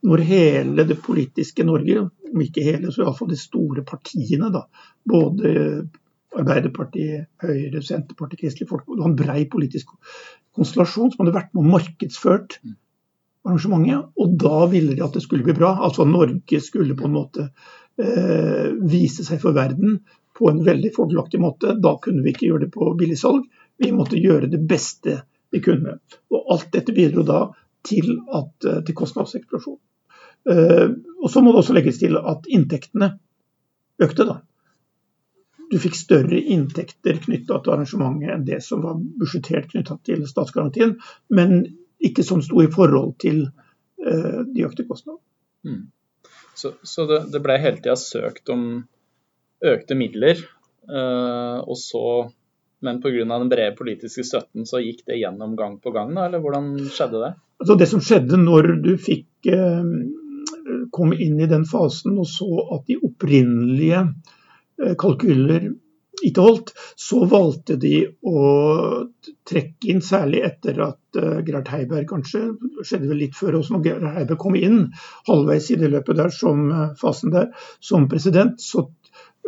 når 0.03 0.17
hele 0.27 0.83
det 0.89 1.03
politiske 1.03 1.63
Norge, 1.63 2.09
om 2.33 2.41
ikke 2.43 2.63
hele, 2.65 2.91
så 2.91 3.01
iallfall 3.05 3.29
de 3.31 3.37
store 3.39 3.83
partiene, 3.87 4.49
da, 4.51 4.61
både 5.07 5.47
Arbeiderpartiet, 6.39 7.27
Høyre, 7.43 7.81
Senterpartiet, 7.83 8.39
Kristelig 8.39 8.69
Folkeparti, 8.69 8.97
det 8.97 9.03
var 9.03 9.11
en 9.11 9.19
brei 9.19 9.41
politisk 9.51 9.91
konstellasjon 10.55 11.11
som 11.11 11.23
hadde 11.23 11.35
vært 11.35 11.51
med 11.51 11.65
og 11.65 11.73
markedsført 11.75 12.57
arrangementet. 13.47 14.11
Og 14.21 14.35
da 14.39 14.65
ville 14.71 14.95
de 14.95 15.03
at 15.05 15.17
det 15.17 15.23
skulle 15.25 15.45
bli 15.47 15.55
bra. 15.57 15.73
Altså 15.83 16.05
Norge 16.07 16.61
skulle 16.63 16.97
på 16.97 17.07
en 17.09 17.17
måte 17.17 17.47
eh, 17.99 18.71
vise 18.91 19.25
seg 19.27 19.41
for 19.43 19.57
verden 19.57 19.99
på 20.37 20.49
en 20.49 20.61
veldig 20.65 20.93
fordelaktig 20.95 21.41
måte. 21.41 21.75
Da 21.81 21.95
kunne 22.03 22.23
vi 22.25 22.33
ikke 22.33 22.47
gjøre 22.47 22.65
det 22.65 22.73
på 22.75 22.93
billigsalg, 22.99 23.47
vi 23.81 23.91
måtte 23.95 24.19
gjøre 24.21 24.49
det 24.51 24.61
beste 24.69 25.21
vi 25.51 25.61
kunne. 25.63 25.97
Og 26.31 26.53
alt 26.53 26.69
dette 26.73 26.95
bidro 26.95 27.25
da 27.27 27.41
til, 27.87 28.13
at, 28.31 28.53
eh, 28.67 28.83
til 28.85 28.97
kostnadseksplosjon. 28.97 29.79
Eh, 30.49 30.87
og 31.21 31.29
så 31.29 31.41
må 31.41 31.51
det 31.51 31.61
også 31.63 31.75
legges 31.77 31.99
til 32.01 32.17
at 32.17 32.47
inntektene 32.49 33.15
økte, 34.01 34.25
da. 34.25 34.39
Du 35.71 35.77
fikk 35.79 35.95
større 35.95 36.39
inntekter 36.39 37.21
knytta 37.23 37.61
til 37.63 37.73
arrangementet 37.73 38.33
enn 38.33 38.45
det 38.47 38.59
som 38.65 38.83
var 38.83 38.99
budsjettert 38.99 39.71
knytta 39.71 39.97
til 40.07 40.25
statsgarantien, 40.27 40.97
men 41.31 41.63
ikke 42.03 42.25
som 42.27 42.41
sto 42.43 42.59
i 42.63 42.71
forhold 42.71 43.13
til 43.23 43.45
uh, 43.47 44.41
de 44.47 44.65
økte 44.67 44.85
kostnadene. 44.89 45.23
Mm. 45.67 45.83
Så, 46.57 46.73
så 46.83 47.05
det, 47.09 47.21
det 47.31 47.41
ble 47.43 47.55
hele 47.61 47.79
tida 47.79 47.95
søkt 47.99 48.51
om 48.51 48.65
økte 49.61 49.95
midler. 49.97 50.41
uh, 50.89 51.61
og 51.61 51.77
så, 51.79 52.03
men 52.81 52.99
pga. 53.01 53.23
den 53.29 53.51
brede 53.51 53.77
politiske 53.77 54.25
støtten 54.27 54.65
så 54.67 54.81
gikk 54.81 55.05
det 55.07 55.21
gjennom 55.21 55.55
gang 55.55 55.79
på 55.79 55.93
gang, 55.95 56.11
da, 56.17 56.25
eller 56.27 56.43
hvordan 56.43 56.73
skjedde 56.89 57.21
det? 57.21 57.31
Altså 57.61 57.77
det 57.77 57.87
som 57.91 58.01
skjedde 58.01 58.41
når 58.41 58.71
du 58.81 58.95
fikk 58.97 59.47
eh, 59.53 59.89
kom 60.89 61.11
inn 61.13 61.37
i 61.37 61.49
den 61.49 61.67
fasen 61.69 62.17
og 62.17 62.25
så 62.25 62.47
at 62.73 62.87
de 62.89 62.97
opprinnelige 63.05 63.99
kalkyler 64.99 65.71
ikke 66.21 66.43
holdt, 66.43 66.71
så 66.99 67.23
valgte 67.29 67.77
de 67.81 68.03
å 68.27 68.41
trekke 69.47 69.89
inn, 69.89 70.01
særlig 70.05 70.43
etter 70.45 70.77
at 70.83 70.99
Gerhard 71.17 71.47
Gerd 71.47 71.71
Heiberg 71.73 72.09
kanskje, 72.11 72.43
skjedde 72.85 73.09
vel 73.09 73.23
litt 73.23 73.37
før 73.37 73.57
oss, 73.61 73.71
når 73.73 73.85
Gerhard 73.87 74.19
Heiberg 74.19 74.41
kom 74.43 74.57
inn 74.59 74.81
halvveis 75.29 75.71
i 75.73 75.79
det 75.81 75.89
løpet 75.93 76.19
der 76.19 76.33
som 76.35 76.67
uh, 76.69 76.83
fasen 76.99 77.33
der, 77.33 77.49
som 77.81 78.09
president, 78.11 78.61
så 78.61 78.85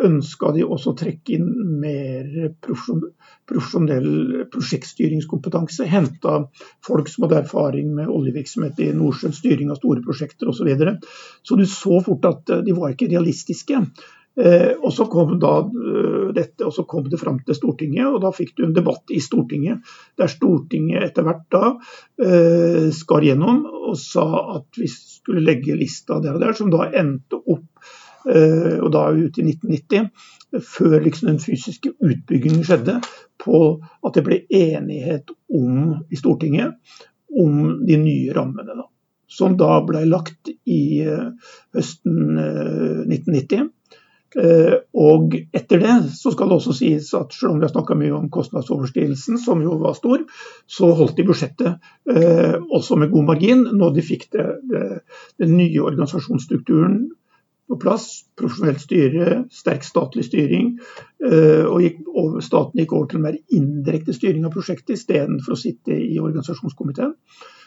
ønska 0.04 0.52
de 0.56 0.64
også 0.66 0.94
å 0.94 0.98
trekke 0.98 1.36
inn 1.36 1.50
mer 1.82 2.30
profesjonell 2.64 4.48
prosjektstyringskompetanse. 4.54 5.86
Henta 5.90 6.40
folk 6.86 7.12
som 7.12 7.28
hadde 7.28 7.44
erfaring 7.44 7.94
med 7.98 8.10
oljevirksomhet 8.12 8.82
i 8.82 8.90
Nordsjøen, 8.98 9.36
styring 9.38 9.70
av 9.70 9.78
store 9.82 10.04
prosjekter 10.06 10.50
osv. 10.50 10.64
Så, 10.64 10.68
videre. 10.68 10.98
så 11.46 11.60
du 11.60 11.66
så 11.70 12.02
fort 12.06 12.26
at 12.30 12.54
eh, 12.54 12.66
de 12.66 12.76
var 12.78 12.96
ikke 12.96 13.12
realistiske. 13.12 13.84
Eh, 14.34 14.72
og 14.82 14.90
så 14.94 15.06
kom 15.06 15.36
da 15.38 15.60
uh, 15.62 16.30
dette, 16.34 16.66
og 16.66 16.74
så 16.74 16.88
kom 16.90 17.06
det 17.10 17.20
fram 17.22 17.38
til 17.46 17.54
Stortinget, 17.54 18.08
og 18.10 18.24
da 18.24 18.32
fikk 18.34 18.56
du 18.58 18.64
en 18.66 18.74
debatt 18.74 19.12
i 19.14 19.20
Stortinget 19.22 19.84
der 20.18 20.32
Stortinget 20.32 21.06
etter 21.06 21.28
hvert 21.28 21.44
da 21.54 21.68
uh, 21.78 22.88
skar 22.98 23.28
gjennom 23.28 23.62
og 23.70 24.00
sa 24.02 24.26
at 24.56 24.80
vi 24.82 24.90
skulle 24.90 25.44
legge 25.46 25.78
lista 25.78 26.18
der 26.24 26.40
og 26.40 26.42
der, 26.42 26.56
som 26.58 26.72
da 26.74 26.90
endte 26.90 27.38
opp, 27.38 27.68
og 28.24 28.88
da 28.96 29.02
ut 29.12 29.36
i 29.36 29.44
1990, 29.44 30.06
før 30.64 30.94
liksom 31.04 31.28
den 31.28 31.42
fysiske 31.44 31.92
utbyggingen 32.00 32.64
skjedde, 32.64 32.96
på 33.44 33.60
at 33.84 34.16
det 34.16 34.24
ble 34.24 34.38
enighet 34.48 35.34
om 35.52 36.06
i 36.08 36.16
Stortinget 36.16 36.80
om 37.36 37.84
de 37.84 38.00
nye 38.00 38.32
rammene. 38.32 38.78
da 38.80 38.88
som 39.34 39.58
da 39.58 39.80
ble 39.86 40.06
lagt 40.06 40.52
i 40.70 41.04
høsten 41.74 42.38
1990. 42.38 43.70
Eh, 44.40 44.76
og 44.98 45.36
etter 45.54 45.82
det 45.82 45.96
så 46.18 46.32
skal 46.34 46.50
det 46.50 46.58
også 46.58 46.74
sies 46.78 47.12
at 47.18 47.36
selv 47.36 47.54
om 47.54 47.60
vi 47.62 47.68
har 47.68 47.74
snakka 47.74 47.98
mye 47.98 48.16
om 48.18 48.30
kostnadsoverskridelsen, 48.34 49.38
som 49.42 49.62
jo 49.62 49.78
var 49.82 49.98
stor, 49.98 50.24
så 50.66 50.90
holdt 50.98 51.20
de 51.20 51.28
budsjettet 51.28 51.76
eh, 52.10 52.56
også 52.74 52.98
med 53.02 53.14
god 53.14 53.28
margin 53.30 53.66
når 53.78 53.98
de 53.98 54.06
fikk 54.06 54.30
det, 54.34 54.48
det, 54.72 54.86
den 55.42 55.58
nye 55.60 55.84
organisasjonsstrukturen 55.86 57.04
på 57.74 57.80
plass. 57.82 58.08
Profesjonelt 58.40 58.82
styre, 58.82 59.44
sterk 59.52 59.86
statlig 59.88 60.28
styring. 60.28 60.76
Eh, 61.26 61.66
og, 61.66 61.82
gikk, 61.82 62.04
over, 62.14 62.44
staten 62.46 62.82
gikk 62.82 62.94
over 62.94 63.10
til 63.12 63.24
mer 63.24 63.40
indirekte 63.54 64.16
styring 64.16 64.46
av 64.48 64.54
prosjektet 64.54 64.98
istedenfor 64.98 65.56
å 65.56 65.60
sitte 65.60 65.98
i 65.98 66.22
organisasjonskomiteen. 66.22 67.14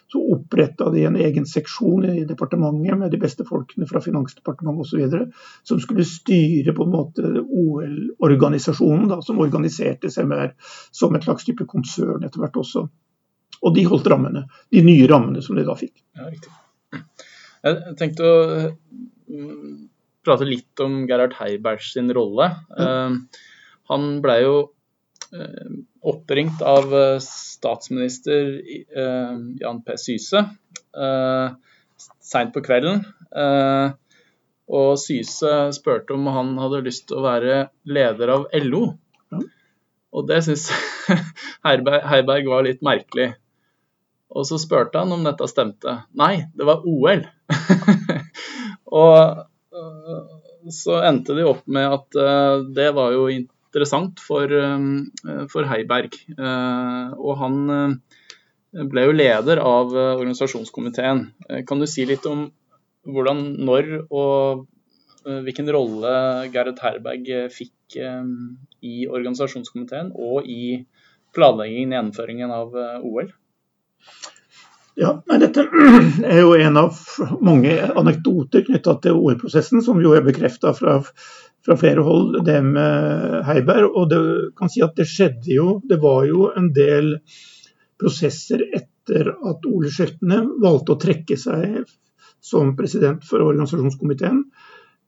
Så 0.07 0.21
oppretta 0.37 0.87
de 0.95 1.03
en 1.09 1.17
egen 1.19 1.49
seksjon 1.51 2.05
i 2.13 2.25
departementet 2.29 2.99
med 2.99 3.11
de 3.11 3.19
beste 3.19 3.43
folkene 3.49 3.89
fra 3.91 3.99
Finansdepartementet 4.05 4.87
osv. 4.87 5.17
Som 5.67 5.81
skulle 5.83 6.07
styre 6.07 6.75
på 6.77 6.87
en 6.87 6.93
måte 6.93 7.33
OL-organisasjonen, 7.43 9.17
som 9.27 9.43
organiserte 9.43 10.13
seg 10.15 10.31
mer 10.31 10.55
som 10.95 11.17
et 11.19 11.27
slags 11.27 11.49
type 11.49 11.67
konsern 11.67 12.23
etter 12.23 12.45
hvert 12.45 12.61
også. 12.63 12.87
Og 13.67 13.75
de 13.75 13.87
holdt 13.89 14.07
rammene, 14.13 14.45
de 14.71 14.85
nye 14.87 15.11
rammene 15.11 15.43
som 15.43 15.59
de 15.59 15.67
da 15.67 15.75
fikk. 15.75 15.97
Ja, 16.15 16.31
riktig. 16.31 16.55
Jeg 17.67 17.97
tenkte 17.99 18.31
å 18.31 18.39
prate 20.27 20.49
litt 20.49 20.83
om 20.85 21.05
Gerhard 21.09 21.37
Heiberg 21.39 21.85
sin 21.87 22.13
rolle. 22.15 22.51
Eh, 22.79 23.43
han 23.91 24.09
blei 24.25 24.41
jo 24.43 24.57
Eh, 25.33 25.71
oppringt 26.01 26.63
av 26.63 26.95
eh, 26.95 27.19
statsminister 27.19 28.61
Jan 29.61 29.83
P. 29.83 29.97
Syse 29.99 30.45
seint 32.23 32.53
på 32.55 32.63
kvelden. 32.65 33.03
Og 34.67 34.93
Syse 35.01 35.51
spurte 35.77 36.15
om 36.15 36.29
han 36.33 36.55
hadde 36.61 36.85
lyst 36.87 37.07
til 37.09 37.19
å 37.19 37.25
være 37.27 37.59
leder 37.89 38.33
av 38.35 38.47
LO. 38.63 38.85
Og 40.17 40.29
det 40.31 40.41
syns 40.47 40.69
Heiberg 41.67 42.49
var 42.49 42.67
litt 42.67 42.85
merkelig. 42.87 43.33
Og 44.33 44.47
så 44.49 44.59
spurte 44.61 45.03
han 45.03 45.13
om 45.15 45.27
dette 45.27 45.49
stemte. 45.51 45.99
Nei, 46.19 46.47
det 46.57 46.67
var 46.69 46.87
OL. 46.89 47.27
og 49.03 49.45
så 50.73 50.99
endte 51.07 51.37
de 51.37 51.45
opp 51.47 51.67
med 51.71 51.93
at 51.99 52.19
det 52.77 52.89
var 52.97 53.13
jo 53.15 53.29
interessant 53.77 54.21
for, 54.21 54.49
eh, 54.49 55.47
for 55.53 55.69
Heiberg. 55.69 56.15
Eh, 56.39 57.11
og 57.17 57.37
han 57.43 57.59
eh, 57.71 58.87
ble 58.89 59.07
jo 59.09 59.17
leder 59.17 59.61
av 59.61 59.93
organisasjonskomiteen. 59.93 61.27
Kan 61.69 61.81
du 61.81 61.87
si 61.89 62.05
litt 62.05 62.27
om 62.29 62.49
hvordan, 63.07 63.57
når 63.65 63.93
og 64.11 64.67
hvilken 65.27 65.71
rolle 65.75 66.11
Gerhard 66.55 66.79
Herberg 66.79 67.31
fikk 67.51 67.97
i 67.97 69.07
organisasjonskomiteen 69.09 70.13
og 70.13 70.47
i 70.47 70.85
planleggingen 71.35 71.95
og 71.95 71.97
gjennomføringen 71.97 72.53
av 72.55 72.77
OL? 73.01 73.33
Ja, 74.97 75.11
Dette 75.41 75.67
er 76.25 76.39
jo 76.41 76.55
en 76.57 76.79
av 76.81 77.01
mange 77.45 77.75
anekdoter 78.01 78.65
knytta 78.65 78.97
til 79.05 79.19
OL-prosessen, 79.19 79.83
som 79.85 80.01
jo 80.01 80.15
er 80.17 80.25
bekrefta 80.25 80.73
fra 80.77 81.03
fra 81.67 81.77
flere 81.77 82.01
hold, 82.01 82.45
det 82.47 82.61
med 82.63 83.43
Heiberg. 83.47 83.91
Og 83.91 84.09
det 84.11 84.21
kan 84.59 84.71
si 84.71 84.83
at 84.87 84.97
det 84.99 85.09
skjedde 85.11 85.51
jo 85.51 85.81
Det 85.89 85.99
var 86.03 86.27
jo 86.29 86.51
en 86.55 86.71
del 86.75 87.17
prosesser 87.99 88.63
etter 88.77 89.33
at 89.33 89.67
Ole 89.67 89.91
Skjeltene 89.91 90.43
valgte 90.63 90.95
å 90.95 91.01
trekke 91.01 91.39
seg 91.41 91.87
som 92.45 92.75
president 92.79 93.25
for 93.25 93.43
organisasjonskomiteen. 93.43 94.43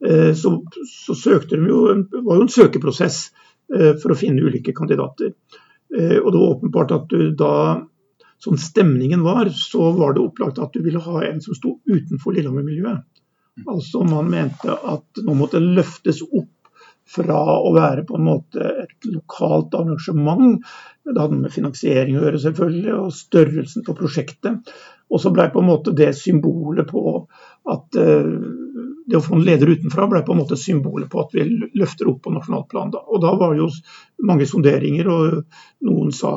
Eh, 0.05 0.33
så, 0.35 0.55
så 0.89 1.15
søkte 1.15 1.59
de 1.59 1.69
jo, 1.69 1.83
det 2.01 2.23
var 2.25 2.39
jo 2.39 2.47
en 2.47 2.51
søkeprosess 2.51 3.19
eh, 3.75 3.93
for 4.01 4.11
å 4.11 4.17
finne 4.17 4.43
ulike 4.43 4.73
kandidater. 4.75 5.35
Eh, 5.93 6.17
og 6.17 6.31
det 6.33 6.41
var 6.41 6.55
åpenbart 6.55 6.95
at 6.97 7.07
du 7.13 7.29
da 7.37 7.53
Som 8.39 8.57
stemningen 8.57 9.23
var, 9.25 9.49
så 9.51 9.91
var 9.97 10.13
det 10.15 10.23
opplagt 10.23 10.61
at 10.63 10.73
du 10.73 10.83
ville 10.83 11.01
ha 11.03 11.23
en 11.27 11.41
som 11.43 11.57
sto 11.57 11.75
utenfor 11.89 12.37
Lillehammer-miljøet. 12.37 13.03
Altså 13.67 14.05
Man 14.07 14.29
mente 14.31 14.71
at 14.71 15.19
nå 15.25 15.35
måtte 15.35 15.59
løftes 15.59 16.21
opp 16.23 16.53
fra 17.09 17.39
å 17.57 17.71
være 17.73 18.05
på 18.07 18.19
en 18.19 18.27
måte 18.27 18.69
et 18.83 19.09
lokalt 19.09 19.73
arrangement. 19.75 20.61
Det 21.03 21.17
hadde 21.17 21.41
med 21.41 21.53
finansiering 21.53 22.19
å 22.19 22.23
gjøre, 22.23 22.41
selvfølgelig, 22.43 22.95
og 22.99 23.15
størrelsen 23.17 23.85
på 23.87 23.95
prosjektet. 23.97 24.73
Og 25.09 25.21
så 25.23 25.31
ble 25.33 25.47
på 25.49 25.63
en 25.63 25.69
måte 25.71 25.95
det 25.97 26.11
symbolet 26.17 26.85
på 26.89 27.03
at 27.73 27.97
uh, 27.97 28.35
det 29.09 29.17
å 29.17 29.23
få 29.25 29.39
en 29.39 29.45
leder 29.45 29.71
utenfra 29.73 30.05
ble 30.09 30.21
på 30.25 30.35
en 30.35 30.41
måte 30.43 30.57
symbolet 30.59 31.09
på 31.09 31.23
at 31.23 31.33
vi 31.33 31.47
løfter 31.49 32.11
opp 32.11 32.21
på 32.27 32.33
nasjonalt 32.35 32.69
plan. 32.69 32.93
Da. 32.93 33.01
Og 33.09 33.23
da 33.23 33.33
var 33.39 33.55
det 33.55 33.63
jo 33.63 33.71
mange 34.29 34.45
sonderinger, 34.49 35.09
og 35.09 35.87
noen 35.89 36.13
sa 36.13 36.35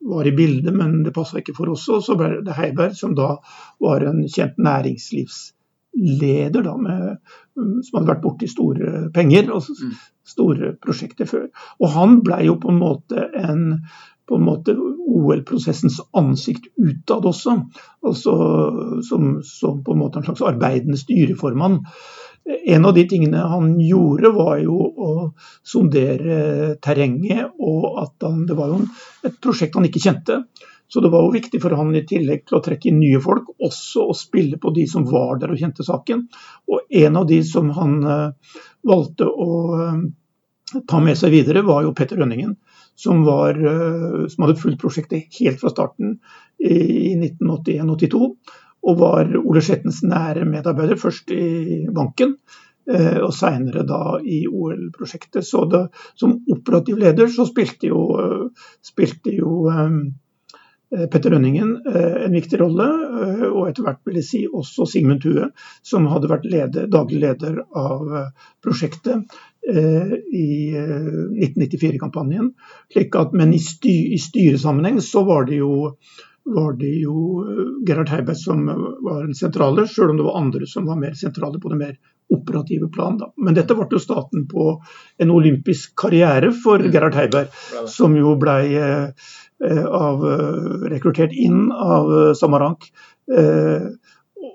var 0.00 0.26
i 0.26 0.32
bildet, 0.32 0.74
men 0.74 1.02
det 1.04 1.12
passa 1.16 1.38
ikke 1.40 1.54
for 1.56 1.72
oss. 1.72 1.88
Og 1.92 2.04
så 2.04 2.16
ble 2.18 2.40
det 2.44 2.56
Heiberg, 2.56 2.96
som 2.96 3.14
da 3.18 3.34
var 3.82 4.06
en 4.08 4.22
kjent 4.28 4.60
næringslivsleder, 4.60 6.62
da, 6.64 6.76
med, 6.80 7.18
som 7.56 7.98
hadde 7.98 8.12
vært 8.14 8.24
borti 8.24 8.48
store 8.50 9.10
penger 9.14 9.52
og 9.52 9.68
mm. 9.68 9.98
store 10.34 10.72
prosjekter 10.80 11.26
før. 11.30 11.50
Og 11.80 11.92
han 11.96 12.20
ble 12.24 12.38
jo 12.48 12.54
på 12.62 12.72
en 12.72 12.80
måte 12.80 13.28
en 13.42 13.66
på 14.30 14.36
en 14.38 14.46
måte 14.46 14.76
OL-prosessens 14.78 15.96
ansikt 16.14 16.68
utad 16.78 17.24
også, 17.26 17.56
altså 18.06 18.34
som, 19.02 19.40
som, 19.42 19.80
på 19.82 19.96
en 19.96 20.02
måte 20.04 20.20
en 20.20 20.28
slags 20.28 20.44
arbeidende 20.46 21.00
styreformann. 21.00 21.80
En 22.48 22.86
av 22.88 22.94
de 22.96 23.04
tingene 23.08 23.42
han 23.52 23.74
gjorde, 23.84 24.30
var 24.34 24.58
jo 24.62 24.76
å 24.80 25.10
sondere 25.66 26.76
terrenget, 26.82 27.52
og 27.60 28.00
at 28.00 28.26
han, 28.26 28.44
det 28.48 28.56
var 28.58 28.72
jo 28.72 28.80
et 29.28 29.36
prosjekt 29.44 29.76
han 29.76 29.86
ikke 29.86 30.02
kjente. 30.02 30.40
Så 30.90 31.00
det 31.00 31.10
var 31.12 31.22
jo 31.22 31.34
viktig 31.36 31.60
for 31.62 31.76
han 31.78 31.92
i 31.94 32.02
tillegg 32.06 32.48
til 32.48 32.58
å 32.58 32.62
trekke 32.64 32.90
inn 32.90 32.98
nye 32.98 33.20
folk, 33.22 33.52
også 33.62 34.08
å 34.10 34.16
spille 34.16 34.58
på 34.58 34.72
de 34.74 34.88
som 34.90 35.04
var 35.06 35.38
der 35.38 35.52
og 35.54 35.60
kjente 35.60 35.86
saken. 35.86 36.24
Og 36.66 36.96
en 37.04 37.20
av 37.20 37.28
de 37.30 37.38
som 37.46 37.70
han 37.76 38.00
uh, 38.02 38.56
valgte 38.90 39.28
å 39.30 39.50
uh, 39.78 40.00
ta 40.90 41.02
med 41.04 41.18
seg 41.20 41.30
videre, 41.36 41.62
var 41.66 41.84
jo 41.86 41.94
Petter 41.94 42.18
Rønningen. 42.18 42.56
Som, 42.98 43.22
var, 43.22 43.54
uh, 43.54 44.26
som 44.32 44.48
hadde 44.48 44.58
fulgt 44.58 44.82
prosjektet 44.82 45.30
helt 45.38 45.62
fra 45.62 45.70
starten 45.70 46.18
i 46.58 47.14
1981-82. 47.14 48.32
Og 48.80 48.98
var 49.00 49.30
Ole 49.40 49.62
Slettens 49.64 50.00
nære 50.06 50.46
medarbeider, 50.48 50.96
først 51.00 51.30
i 51.36 51.86
banken 51.94 52.36
og 52.90 53.30
seinere 53.36 53.84
i 54.26 54.40
OL-prosjektet. 54.48 55.44
Så 55.46 55.66
det, 55.70 55.82
som 56.18 56.32
operativ 56.50 56.96
leder 56.98 57.28
så 57.30 57.44
spilte 57.46 57.90
jo, 57.92 58.00
spilte 58.82 59.34
jo 59.36 59.68
Eh, 60.96 61.06
Petter 61.06 61.30
Rønningen 61.30 61.76
eh, 61.86 62.24
en 62.24 62.34
viktig 62.34 62.58
rolle, 62.60 62.86
eh, 63.22 63.44
og 63.46 63.68
etter 63.68 63.86
hvert 63.86 64.00
vil 64.08 64.18
jeg 64.18 64.26
si 64.26 64.40
også 64.46 64.88
Sigmund 64.90 65.22
Thue, 65.22 65.50
som 65.86 66.08
hadde 66.10 66.30
vært 66.32 66.48
leder, 66.50 66.88
daglig 66.90 67.20
leder 67.22 67.62
av 67.78 68.10
prosjektet 68.64 69.38
i 69.70 70.72
1994-kampanjen. 70.72 72.48
Men 73.36 73.52
i, 73.54 73.60
styr, 73.62 74.14
i, 74.16 74.18
styresammenheng 74.18 74.98
så 75.04 75.22
var 75.28 75.44
det 75.46 75.60
jo, 75.60 75.92
var 76.54 76.72
det 76.78 76.94
jo 77.02 77.44
Gerhard 77.86 78.10
Heiberg 78.12 78.38
som 78.38 78.64
var 78.66 79.24
den 79.24 79.36
sentrale, 79.38 79.86
selv 79.88 80.14
om 80.14 80.20
det 80.20 80.26
var 80.26 80.40
andre 80.40 80.66
som 80.70 80.88
var 80.88 80.98
mer 81.00 81.14
sentrale 81.18 81.60
på 81.62 81.72
det 81.72 81.78
mer 81.80 81.94
operative 82.30 82.90
plan. 82.94 83.16
Da. 83.18 83.30
Men 83.42 83.56
dette 83.58 83.74
ble 83.74 83.88
jo 83.90 84.02
staten 84.02 84.44
på 84.50 84.72
en 85.18 85.32
olympisk 85.34 85.94
karriere 85.98 86.52
for 86.54 86.82
Gerhard 86.86 87.18
Heiberg, 87.18 87.54
som 87.90 88.14
jo 88.18 88.36
blei 88.38 88.66
Eh, 89.64 89.84
av, 89.84 90.22
eh, 90.32 90.88
rekruttert 90.88 91.32
inn 91.32 91.72
av 91.72 92.12
eh, 92.12 92.32
Samarank, 92.32 92.86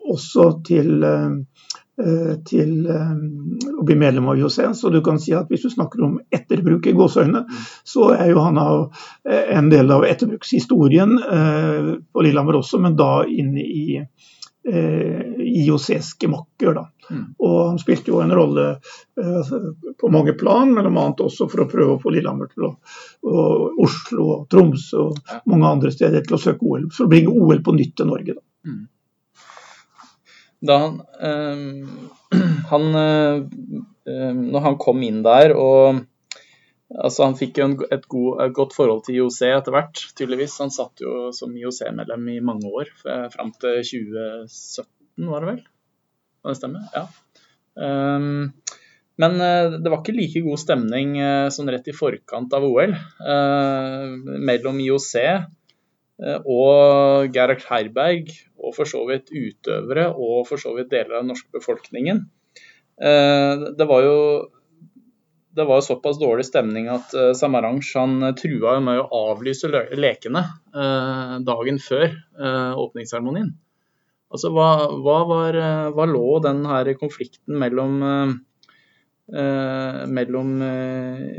også 0.05 0.45
til, 0.65 1.05
til 1.95 2.87
å 2.89 3.83
bli 3.87 3.95
medlem 3.95 4.25
av 4.27 4.39
IOC. 4.39 4.57
Så 4.75 4.89
du 4.91 4.97
kan 5.05 5.19
si 5.21 5.31
at 5.37 5.47
hvis 5.47 5.63
du 5.63 5.69
snakker 5.71 6.03
om 6.03 6.17
etterbruk 6.33 6.89
i 6.91 6.95
gåseøyne, 6.97 7.45
så 7.87 8.09
er 8.17 8.33
jo 8.33 8.43
han 8.43 8.59
en 9.23 9.69
del 9.71 9.93
av 9.95 10.03
etterbrukshistorien 10.03 11.15
på 12.11 12.25
Lillehammer 12.25 12.59
også, 12.59 12.81
men 12.83 12.97
da 12.99 13.21
inne 13.31 13.63
i 13.63 14.01
IOCs 14.65 16.15
makker. 16.27 16.73
Da. 16.73 16.89
Mm. 17.09 17.25
Og 17.37 17.67
han 17.67 17.79
spilte 17.79 18.11
jo 18.11 18.21
en 18.21 18.33
rolle 18.33 18.69
eh, 19.21 19.53
på 20.01 20.09
mange 20.11 20.33
plan, 20.33 20.73
bl.a. 20.73 21.05
også 21.19 21.47
for 21.51 21.65
å 21.65 21.69
prøve 21.69 21.95
å 21.95 22.01
få 22.01 22.13
Lillehammer 22.15 22.49
til 22.53 22.69
å 22.69 22.71
og 23.25 23.79
Oslo, 23.81 24.25
og 24.31 24.49
Tromsø 24.49 25.07
og 25.07 25.31
mange 25.49 25.69
andre 25.69 25.91
steder 25.93 26.25
til 26.25 26.37
å 26.37 26.41
søke 26.41 26.65
OL. 26.65 26.89
For 26.93 27.07
å 27.07 27.11
bringe 27.11 27.33
OL 27.33 27.61
på 27.65 27.73
nytt 27.77 27.95
til 27.97 28.09
Norge. 28.09 28.37
Da, 28.37 28.69
mm. 28.69 28.83
Da 30.67 30.79
han, 30.81 30.99
øh, 31.29 31.87
han 32.71 32.99
øh, 32.99 34.35
Når 34.35 34.61
han 34.61 34.77
kom 34.81 35.01
inn 35.05 35.23
der 35.25 35.55
og 35.57 36.03
Altså, 36.95 37.23
han 37.25 37.33
fikk 37.35 37.57
jo 37.57 37.65
et, 37.91 38.03
god, 38.07 38.43
et, 38.45 38.51
godt 38.53 38.75
forhold 38.77 38.99
til 39.03 39.15
IOC 39.17 39.39
etter 39.49 39.73
hvert, 39.73 40.01
tydeligvis. 40.15 40.59
Han 40.61 40.69
satt 40.71 41.01
jo 41.01 41.31
som 41.33 41.55
IOC-medlem 41.57 42.27
i 42.29 42.35
mange 42.45 42.69
år, 42.69 42.91
fram 43.33 43.49
til 43.57 43.79
2017 43.81 45.31
var 45.31 45.41
det 45.41 45.49
vel? 45.49 45.57
Kan 45.65 46.53
det 46.53 46.59
stemme? 46.59 46.83
Ja. 46.93 47.07
Um, 47.75 48.53
men 49.17 49.35
det 49.81 49.91
var 49.91 49.97
ikke 49.97 50.15
like 50.15 50.45
god 50.45 50.61
stemning 50.61 51.17
sånn 51.57 51.73
rett 51.73 51.89
i 51.89 51.97
forkant 51.97 52.53
av 52.55 52.69
OL 52.69 52.93
uh, 52.93 54.05
mellom 54.45 54.79
IOC 54.85 55.11
og 56.45 57.33
Gerhard 57.33 57.65
Herberg, 57.65 58.29
og 58.65 58.75
for 58.75 58.89
så 58.89 59.03
vidt 59.09 59.29
utøvere 59.29 60.09
og 60.11 60.47
for 60.49 60.61
så 60.61 60.73
vidt 60.77 60.89
deler 60.93 61.19
av 61.19 61.23
den 61.23 61.33
norske 61.33 61.51
befolkningen. 61.53 62.25
det 62.95 63.85
var 63.89 64.05
jo 64.05 64.17
det 65.55 65.65
var 65.67 65.81
såpass 65.83 66.19
dårlig 66.19 66.45
stemning 66.47 66.87
at 66.91 67.11
Samaranch 67.35 67.91
han 67.95 68.23
trua 68.39 68.77
med 68.83 69.01
å 69.01 69.21
avlyse 69.31 69.69
lekene 69.95 70.45
dagen 71.47 71.79
før 71.83 72.07
åpningsseremonien. 72.85 73.53
Altså, 74.35 74.49
hva, 74.51 74.69
hva, 75.05 75.19
var, 75.29 75.55
eh, 75.55 75.89
hva 75.95 76.05
lå 76.09 76.25
den 76.43 76.65
her 76.67 76.89
konflikten 76.99 77.55
mellom, 77.61 78.01
eh, 79.31 80.01
mellom 80.17 80.49
eh, 80.65 81.37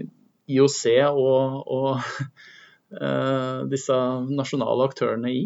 IOC 0.55 0.81
og, 1.11 1.67
og 1.77 2.07
eh, 3.03 3.67
disse 3.73 3.99
nasjonale 4.31 4.87
aktørene 4.89 5.35
i? 5.35 5.43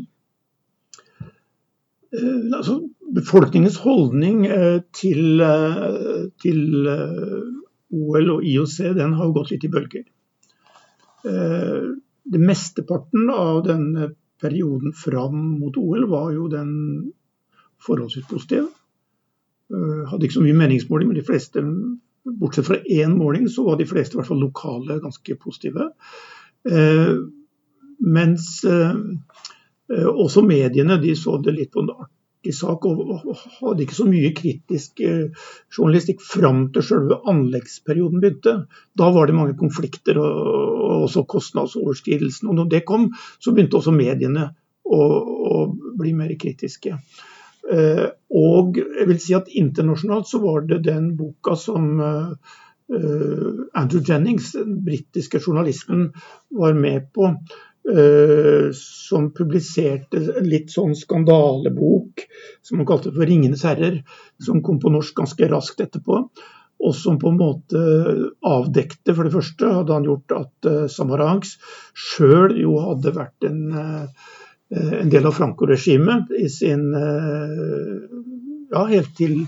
Eh, 2.16 2.46
altså, 2.56 2.80
befolkningens 3.14 3.78
holdning 3.84 4.46
eh, 4.46 4.80
til, 4.96 5.42
til 6.42 6.90
OL 7.90 8.34
og 8.36 8.44
IOC 8.46 8.76
den 8.98 9.14
har 9.18 9.34
gått 9.36 9.52
litt 9.54 9.66
i 9.66 9.72
bølger. 9.72 10.08
Det 11.20 12.38
Mesteparten 12.40 13.28
av 13.34 13.58
denne 13.66 14.12
perioden 14.40 14.94
fram 14.96 15.36
mot 15.60 15.76
OL 15.76 16.06
var 16.08 16.30
jo 16.32 16.46
den 16.48 16.70
forholdsvis 17.84 18.28
positive. 18.30 18.68
Eh, 19.70 20.02
hadde 20.10 20.26
ikke 20.26 20.38
så 20.38 20.44
mye 20.44 20.58
meningsmåling, 20.58 21.10
men 21.10 21.18
de 21.20 21.26
fleste, 21.26 21.62
bortsett 22.40 22.66
fra 22.66 22.80
én 22.90 23.14
måling, 23.18 23.48
så 23.48 23.64
var 23.66 23.78
de 23.78 23.88
fleste 23.88 24.16
i 24.16 24.20
hvert 24.20 24.30
fall 24.30 24.42
lokale 24.42 24.98
ganske 25.02 25.36
positive. 25.40 25.90
Eh, 26.68 27.14
mens 28.00 28.48
eh, 28.68 28.98
også 29.90 30.44
mediene 30.46 31.00
de 31.02 31.16
så 31.18 31.36
det 31.42 31.56
litt 31.56 31.72
på 31.74 31.82
en 31.82 31.92
artig 31.96 32.54
sak 32.54 32.86
og 32.86 33.32
hadde 33.34 33.82
ikke 33.84 33.96
så 33.96 34.06
mye 34.08 34.30
kritisk 34.36 35.02
journalistikk 35.02 36.22
fram 36.24 36.68
til 36.74 36.86
selve 36.86 37.18
anleggsperioden 37.28 38.22
begynte. 38.22 38.54
Da 38.96 39.10
var 39.12 39.26
det 39.26 39.36
mange 39.36 39.58
konflikter 39.58 40.20
og 40.22 41.04
også 41.04 41.26
kostnadsoverskridelsen. 41.28 42.48
Og 42.48 42.60
når 42.60 42.70
det 42.70 42.84
kom, 42.88 43.10
så 43.42 43.52
begynte 43.52 43.80
også 43.80 43.92
mediene 43.96 44.46
å, 44.84 45.02
å 45.02 45.60
bli 45.98 46.14
mer 46.16 46.32
kritiske. 46.40 46.96
Eh, 47.70 48.06
og 48.34 48.78
jeg 48.80 49.06
vil 49.10 49.20
si 49.22 49.36
at 49.36 49.50
internasjonalt 49.60 50.28
så 50.30 50.40
var 50.42 50.64
det 50.66 50.82
den 50.86 51.12
boka 51.18 51.56
som 51.58 52.00
eh, 52.02 52.54
Andrew 53.78 54.02
Jennings, 54.02 54.52
den 54.56 54.80
britiske 54.86 55.38
journalisten, 55.44 56.08
var 56.50 56.74
med 56.74 57.12
på. 57.14 57.34
Eh, 57.90 58.70
som 58.76 59.30
publiserte 59.32 60.20
en 60.38 60.46
litt 60.46 60.68
sånn 60.70 60.92
skandalebok 60.94 62.26
som 62.62 62.78
han 62.78 62.86
kalte 62.86 63.10
for 63.14 63.24
'Ringenes 63.24 63.64
herrer', 63.64 64.02
som 64.38 64.60
kom 64.62 64.78
på 64.78 64.92
norsk 64.92 65.16
ganske 65.16 65.48
raskt 65.48 65.80
etterpå. 65.80 66.20
Og 66.80 66.94
som 66.94 67.18
på 67.18 67.28
en 67.28 67.40
måte 67.40 67.80
avdekte, 68.44 69.14
for 69.14 69.24
det 69.24 69.32
første 69.32 69.68
hadde 69.68 69.92
han 69.92 70.04
gjort 70.04 70.32
at 70.32 70.68
Samarangs 70.88 71.58
sjøl 71.92 72.56
jo 72.56 72.78
hadde 72.80 73.12
vært 73.16 73.48
en 73.48 73.60
Eh, 74.76 74.92
en 74.92 75.10
del 75.10 75.26
av 75.26 75.32
Franco-regimet 75.34 76.30
i 76.38 76.48
sin 76.48 76.94
eh, 76.94 77.96
Ja, 78.70 78.84
helt 78.86 79.16
til 79.18 79.42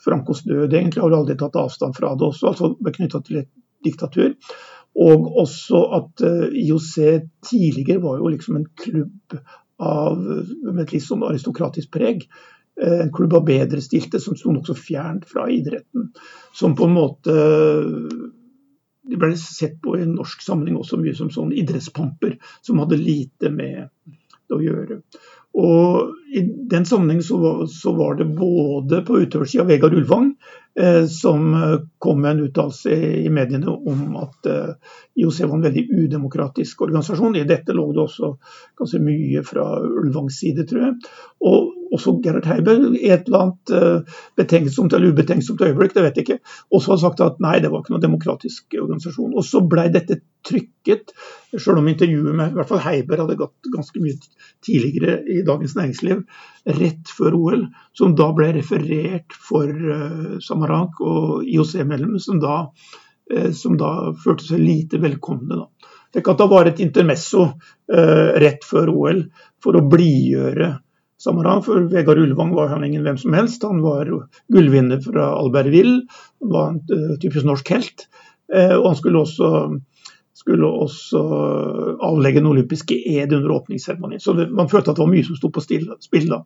Frankos 0.00 0.44
død, 0.46 0.72
egentlig, 0.72 1.02
har 1.02 1.12
aldri 1.12 1.34
tatt 1.36 1.58
avstand 1.58 1.96
fra 1.98 2.14
det 2.16 2.24
også, 2.24 2.52
altså 2.52 2.92
knytta 2.94 3.18
til 3.26 3.40
et 3.42 3.48
diktatur. 3.84 4.30
Og 4.98 5.28
også 5.44 5.80
at 6.00 6.22
IOC 6.56 6.94
tidligere 7.46 8.02
var 8.02 8.18
jo 8.18 8.32
liksom 8.32 8.58
en 8.58 8.66
klubb 8.80 9.36
av, 9.80 10.18
med 10.18 10.82
et 10.84 10.96
litt 10.96 11.06
sånn 11.06 11.22
aristokratisk 11.24 11.92
preg. 11.94 12.26
En 12.80 13.12
klubb 13.14 13.36
av 13.38 13.46
bedrestilte 13.48 14.20
som 14.20 14.36
sto 14.36 14.52
nokså 14.52 14.76
fjernt 14.76 15.28
fra 15.30 15.46
idretten. 15.52 16.10
Som 16.56 16.76
på 16.76 16.88
en 16.88 16.96
måte 16.96 17.36
de 19.10 19.18
ble 19.18 19.34
sett 19.40 19.80
på 19.82 19.96
i 19.96 20.04
en 20.04 20.14
norsk 20.18 20.42
sammenheng 20.44 20.78
også 20.78 21.00
mye 21.00 21.16
som 21.18 21.30
sånn 21.34 21.54
idrettspamper, 21.56 22.36
som 22.62 22.82
hadde 22.82 23.00
lite 23.00 23.50
med 23.52 23.88
det 24.06 24.56
å 24.56 24.62
gjøre. 24.62 25.00
Og 25.58 26.14
I 26.34 26.42
den 26.70 26.84
sammenheng 26.86 27.22
så 27.26 27.66
så 27.66 27.92
var 27.92 28.14
det 28.14 28.28
både 28.38 29.02
på 29.02 29.18
utøversida 29.24 29.64
Vegard 29.66 29.94
Ulvang, 29.98 30.28
eh, 30.78 31.06
som 31.10 31.54
eh, 31.54 31.80
kom 31.98 32.20
med 32.22 32.30
en 32.30 32.44
uttalelse 32.46 32.94
i 33.24 33.28
mediene 33.34 33.70
om 33.70 34.14
at 34.20 34.46
eh, 34.46 34.94
IOC 35.18 35.40
var 35.40 35.56
en 35.56 35.66
veldig 35.66 35.84
udemokratisk 35.90 36.86
organisasjon. 36.86 37.36
I 37.36 37.48
dette 37.48 37.74
lå 37.74 37.88
det 37.92 38.04
også 38.04 38.32
ganske 38.78 39.02
mye 39.02 39.42
fra 39.46 39.66
Ulvangs 39.82 40.38
side, 40.38 40.68
tror 40.70 40.86
jeg. 40.86 41.12
Og 41.50 41.74
også 41.94 42.14
Gerhard 42.22 42.46
Heiberg 42.46 42.94
i 42.94 43.10
et 43.10 43.26
eller 43.26 43.44
annet 43.48 43.74
eh, 43.74 44.18
betenksomt 44.38 44.94
eller 44.94 45.10
ubetenksomt 45.10 45.66
øyeblikk, 45.66 45.96
det 45.96 46.06
vet 46.06 46.20
jeg 46.20 46.28
ikke, 46.28 46.42
også 46.70 46.94
har 46.94 47.02
sagt 47.08 47.24
at 47.26 47.42
nei, 47.42 47.58
det 47.58 47.72
var 47.72 47.82
ikke 47.82 47.96
noen 47.96 48.06
demokratisk 48.06 48.78
organisasjon. 48.78 49.34
Og 49.34 49.46
så 49.46 49.64
blei 49.66 49.88
dette 49.90 50.22
trykket, 50.46 51.12
selv 51.56 51.80
om 51.80 51.88
intervjuet 51.90 52.36
med 52.36 52.52
i 52.52 52.58
hvert 52.58 52.70
fall 52.70 52.82
Heiberg 52.84 53.24
hadde 53.24 53.38
gått 53.40 53.70
ganske 53.74 54.02
mye 54.02 54.16
tidligere 54.64 55.20
i 55.28 55.40
Dagens 55.46 55.76
Næringsliv, 55.76 56.22
rett 56.80 57.12
før 57.16 57.36
OL, 57.38 57.64
som 57.96 58.14
da 58.18 58.30
ble 58.36 58.50
referert 58.56 59.36
for 59.48 59.70
uh, 59.70 60.36
Samarank 60.44 61.00
og 61.04 61.46
IOC-medlemmer, 61.46 62.22
som, 62.22 62.40
uh, 62.40 63.50
som, 63.56 63.78
da 63.80 64.12
følte 64.24 64.50
seg 64.50 64.62
lite 64.64 65.00
velkomne. 65.02 65.62
da. 65.62 65.96
Tenk 66.14 66.30
at 66.32 66.42
det 66.42 66.50
var 66.50 66.68
et 66.68 66.82
intermesso 66.82 67.46
uh, 67.46 68.30
rett 68.42 68.64
før 68.66 68.92
OL 68.94 69.26
for 69.62 69.78
å 69.78 69.84
blidgjøre 69.88 70.76
Samarank, 71.20 71.66
for 71.66 71.84
Vegard 71.92 72.16
Ulvang 72.22 72.54
var 72.56 72.70
han 72.72 72.84
ingen 72.86 73.04
hvem 73.04 73.18
som 73.20 73.34
helst. 73.36 73.66
Han 73.68 73.82
var 73.84 74.08
gullvinner 74.48 75.02
fra 75.04 75.34
Albertville, 75.36 76.06
var 76.48 76.70
en 76.70 77.18
typisk 77.20 77.44
norsk 77.44 77.74
helt. 77.74 78.06
Og 78.48 78.86
han 78.86 78.96
skulle 78.96 79.20
også, 79.20 79.50
skulle 80.40 80.68
også 80.84 81.20
avlegge 82.00 82.40
den 82.40 82.48
olympiske 82.48 82.96
ed 83.12 83.34
under 83.36 83.52
åpningsseremonien. 83.58 84.22
Så 84.24 84.32
det, 84.38 84.48
man 84.56 84.70
følte 84.72 84.94
at 84.94 84.98
det 84.98 85.04
var 85.04 85.12
mye 85.12 85.26
som 85.26 85.36
sto 85.36 85.52
på 85.52 85.62
spill 85.64 86.30
da. 86.30 86.40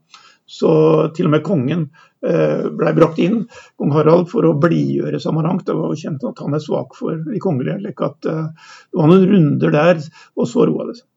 Så 0.44 0.72
til 1.16 1.30
og 1.30 1.32
med 1.32 1.44
kongen 1.46 1.86
eh, 2.26 2.66
ble 2.74 2.92
brakt 2.98 3.22
inn, 3.22 3.44
kong 3.80 3.94
Harald, 3.94 4.26
for 4.32 4.44
å 4.44 4.56
blidgjøre 4.60 5.22
Samarang. 5.22 5.62
Det 5.64 5.78
var 5.78 5.94
jo 5.94 6.02
kjent 6.02 6.26
at 6.28 6.42
han 6.44 6.58
er 6.58 6.64
svak 6.64 6.98
for 6.98 7.22
de 7.24 7.40
kongelige. 7.40 7.94
At, 7.94 8.20
det 8.26 9.00
var 9.00 9.08
noen 9.08 9.28
runder 9.30 9.74
der, 9.78 10.04
og 10.36 10.50
så 10.50 10.66
roa 10.68 10.90
det 10.90 10.98
seg. 11.00 11.08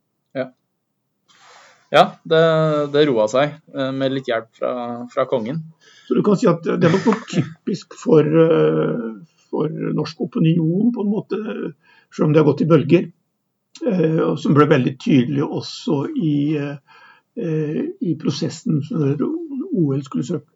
Ja, 1.90 2.04
det, 2.28 2.40
det 2.92 3.06
roa 3.08 3.28
seg 3.32 3.54
eh, 3.72 3.92
med 3.96 4.12
litt 4.18 4.28
hjelp 4.28 4.50
fra, 4.60 4.72
fra, 5.12 5.26
kongen. 5.30 5.62
Så 6.08 6.18
du 6.18 6.24
kan 6.26 6.40
si 6.40 6.50
at 6.50 6.66
det 6.66 6.92
var 6.92 7.00
nok 7.00 7.24
typisk 7.32 7.96
for, 8.00 8.28
eh, 8.28 9.06
for, 9.48 9.72
norsk 9.72 10.26
opinion, 10.28 10.92
på 10.96 11.06
en 11.06 11.14
måte, 11.14 11.40
selv 12.14 12.28
om 12.28 12.34
det 12.34 12.42
har 12.42 12.50
gått 12.50 12.66
i 12.66 12.70
bølger. 12.70 13.08
Eh, 13.88 14.20
og 14.26 14.38
som 14.42 14.56
ble 14.58 14.68
veldig 14.70 14.96
tydelig 15.02 15.46
også 15.46 16.04
i, 16.18 16.38
i 17.38 18.14
prosessen 18.18 18.80
når 18.90 19.20
OL 19.22 20.00
skulle 20.06 20.26
søke. 20.26 20.50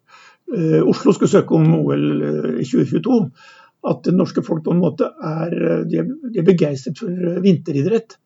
Oslo 0.82 1.14
skulle 1.14 1.30
søke 1.30 1.54
om 1.54 1.68
OL 1.78 2.02
i 2.58 2.64
2022. 2.66 3.20
At 3.88 4.02
det 4.06 4.14
norske 4.16 4.42
folk 4.46 4.64
på 4.66 4.74
en 4.74 4.82
måte 4.82 5.06
er, 5.06 5.54
de 5.86 6.00
er, 6.02 6.10
de 6.26 6.40
er 6.42 6.46
begeistret 6.46 6.98
for 6.98 7.38
vinteridrett. 7.44 8.18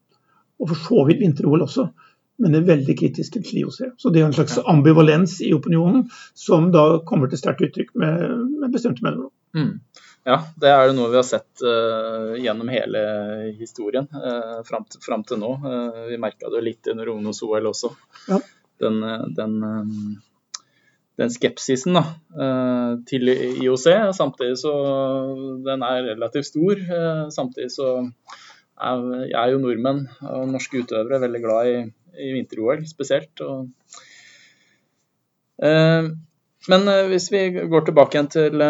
Og 0.56 0.72
for 0.72 0.80
så 0.80 1.04
vidt 1.08 1.20
vinter-OL 1.20 1.66
også 1.66 1.90
men 2.42 2.56
er 2.56 2.66
veldig 2.68 2.96
kritiske 2.98 3.40
til 3.44 3.62
IOC. 3.62 3.78
Så 4.00 4.12
det 4.12 4.20
er 4.20 4.28
en 4.28 4.36
slags 4.36 4.58
ambivalens 4.68 5.38
i 5.44 5.52
opinionen 5.56 6.06
som 6.36 6.70
da 6.74 6.98
kommer 7.08 7.30
til 7.32 7.40
sterkt 7.40 7.64
uttrykk 7.64 7.94
med, 8.00 8.24
med 8.60 8.74
bestemte 8.74 9.04
mellomrom. 9.06 9.32
Mm. 9.56 9.78
Ja, 10.26 10.40
det 10.58 10.70
er 10.74 10.88
det 10.88 10.96
noe 10.96 11.12
vi 11.12 11.20
har 11.20 11.26
sett 11.26 11.62
uh, 11.62 12.34
gjennom 12.42 12.66
hele 12.72 13.00
historien 13.60 14.08
uh, 14.10 14.58
fram, 14.66 14.82
til, 14.90 14.98
fram 15.04 15.22
til 15.26 15.38
nå. 15.38 15.52
Uh, 15.62 16.00
vi 16.10 16.18
merka 16.18 16.50
det 16.50 16.64
litt 16.66 16.88
under 16.90 17.12
ungdoms-OL 17.12 17.68
også. 17.70 17.92
Ja. 18.26 18.40
den, 18.82 18.96
den, 19.36 19.52
den 21.16 21.30
skepsisen 21.32 21.94
da, 21.96 22.02
til 23.08 23.30
IOC. 23.30 23.86
Samtidig 24.18 24.58
så 24.60 24.72
den 25.64 25.86
er 25.86 26.10
relativt 26.10 26.50
stor. 26.50 26.82
Samtidig 27.32 27.70
så 27.72 27.92
er, 28.02 29.06
er 29.30 29.54
jo 29.54 29.62
nordmenn 29.62 30.02
og 30.26 30.50
norske 30.50 30.82
utøvere 30.82 31.22
veldig 31.22 31.44
glad 31.46 31.70
i, 31.70 31.78
i 32.26 32.34
vinter-OL 32.34 32.82
spesielt. 32.90 33.46
Og, 33.46 33.70
men 36.68 36.94
hvis 37.14 37.30
vi 37.32 37.46
går 37.62 37.88
tilbake 37.88 38.18
igjen 38.18 38.32
til, 38.36 38.68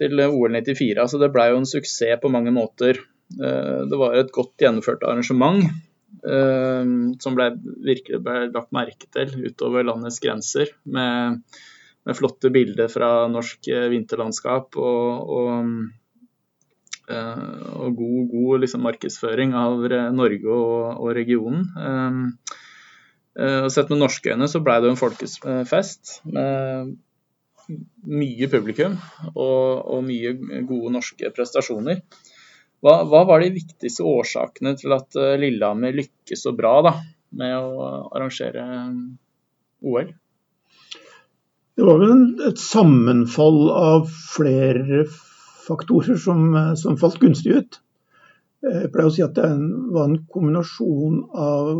til 0.00 0.24
OL 0.24 0.56
94, 0.56 0.96
altså 0.98 1.20
det 1.20 1.30
ble 1.34 1.50
jo 1.52 1.60
en 1.60 1.68
suksess 1.68 2.20
på 2.22 2.32
mange 2.32 2.52
måter. 2.56 2.98
Det 3.30 3.98
var 4.00 4.16
et 4.16 4.32
godt 4.34 4.56
gjennomført 4.58 5.04
arrangement. 5.06 5.68
Eh, 6.20 6.84
som 7.22 7.36
ble, 7.36 7.46
virkelig 7.86 8.20
ble 8.24 8.50
lagt 8.52 8.74
merke 8.76 9.08
til 9.14 9.32
utover 9.46 9.86
landets 9.86 10.20
grenser. 10.22 10.72
Med, 10.84 11.40
med 12.06 12.18
flotte 12.18 12.52
bilder 12.52 12.90
fra 12.92 13.28
norsk 13.32 13.70
eh, 13.72 13.88
vinterlandskap 13.92 14.76
og, 14.80 15.34
og, 15.40 16.24
eh, 17.08 17.44
og 17.76 18.00
god, 18.00 18.22
god 18.34 18.66
liksom, 18.66 18.84
markedsføring 18.88 19.54
av 19.58 19.86
Norge 20.16 20.56
og, 20.56 20.80
og 21.00 21.14
regionen. 21.16 21.70
Sett 23.70 23.88
med 23.88 24.00
norske 24.02 24.34
øyne 24.34 24.48
så 24.50 24.58
ble 24.60 24.74
det 24.82 24.88
jo 24.88 24.92
en 24.92 24.98
folkefest 24.98 26.16
med 26.34 26.90
mye 28.10 28.48
publikum 28.50 28.96
og, 29.34 29.86
og 29.94 30.04
mye 30.06 30.34
gode 30.68 30.92
norske 30.96 31.30
prestasjoner. 31.36 32.00
Hva, 32.80 33.02
hva, 33.04 33.24
var 33.28 33.42
de 33.42 33.52
viktigste 33.52 34.06
årsakene 34.08 34.72
til 34.80 34.94
at 34.96 35.16
eh, 35.20 35.36
Lillehammer 35.40 35.92
lykkes 35.98 36.46
så 36.46 36.54
bra 36.56 36.78
da, 36.86 36.94
med 37.36 37.56
å 37.58 37.90
arrangere 38.08 38.64
eh, 38.64 38.94
OL? 39.84 40.08
Det 41.76 41.86
var 41.86 42.00
vel 42.00 42.24
et 42.48 42.60
sammenfall 42.60 43.60
av 43.74 44.08
flere 44.08 45.04
faktorer 45.66 46.16
som, 46.20 46.48
eh, 46.56 46.72
som 46.80 46.96
falt 47.00 47.20
gunstig 47.20 47.58
ut. 47.58 47.80
Jeg 48.64 48.88
pleier 48.92 49.08
å 49.08 49.12
si 49.12 49.24
at 49.24 49.36
det 49.36 49.44
var 49.92 50.08
en 50.08 50.18
kombinasjon 50.28 51.22
av 51.32 51.70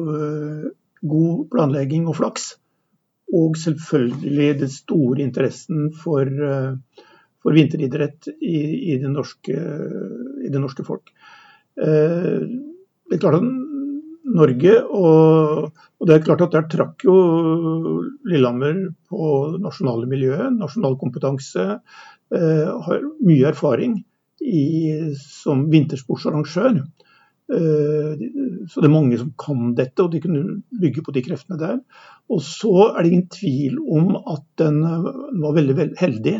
god 1.00 1.42
planlegging 1.52 2.06
og 2.08 2.16
flaks. 2.16 2.54
Og 3.36 3.58
selvfølgelig 3.60 4.48
den 4.64 4.70
store 4.74 5.22
interessen 5.22 5.90
for, 5.94 6.26
for 7.38 7.54
vinteridrett 7.54 8.26
i, 8.42 8.56
i 8.90 8.96
det 8.98 9.10
norske 9.12 9.54
i 10.44 10.50
det 10.50 10.62
norske 10.62 10.86
folk. 10.86 11.12
Eh, 11.80 12.46
det 13.10 13.18
er 13.18 13.22
klart 13.22 13.40
at 13.40 13.48
Norge, 14.30 14.74
og, 14.94 15.70
og, 15.98 16.06
det 16.06 16.14
er 16.14 16.24
klart 16.26 16.44
at 16.44 16.54
der 16.54 16.66
trakk 16.70 17.04
jo 17.06 17.14
Lillehammer 18.28 18.82
på 19.10 19.30
nasjonale 19.62 20.06
miljøet, 20.10 20.52
nasjonal 20.54 20.98
kompetanse, 21.00 21.66
eh, 22.36 22.68
har 22.86 23.06
mye 23.26 23.48
erfaring 23.50 23.96
i, 24.40 24.64
som 25.18 25.66
vintersportsarrangør. 25.72 26.82
Eh, 27.50 28.22
så 28.70 28.80
det 28.80 28.88
er 28.88 28.94
mange 28.94 29.18
som 29.20 29.32
kan 29.40 29.74
dette, 29.78 30.04
og 30.04 30.12
de 30.12 30.22
kunne 30.22 30.60
bygge 30.80 31.04
på 31.06 31.14
de 31.16 31.24
kreftene 31.26 31.58
der. 31.60 31.80
Og 32.30 32.42
så 32.46 32.90
er 32.92 33.02
det 33.02 33.10
ingen 33.10 33.28
tvil 33.34 33.80
om 33.90 34.14
at 34.20 34.46
den 34.60 34.80
var 34.84 35.56
veldig, 35.56 35.90
heldig 35.98 36.36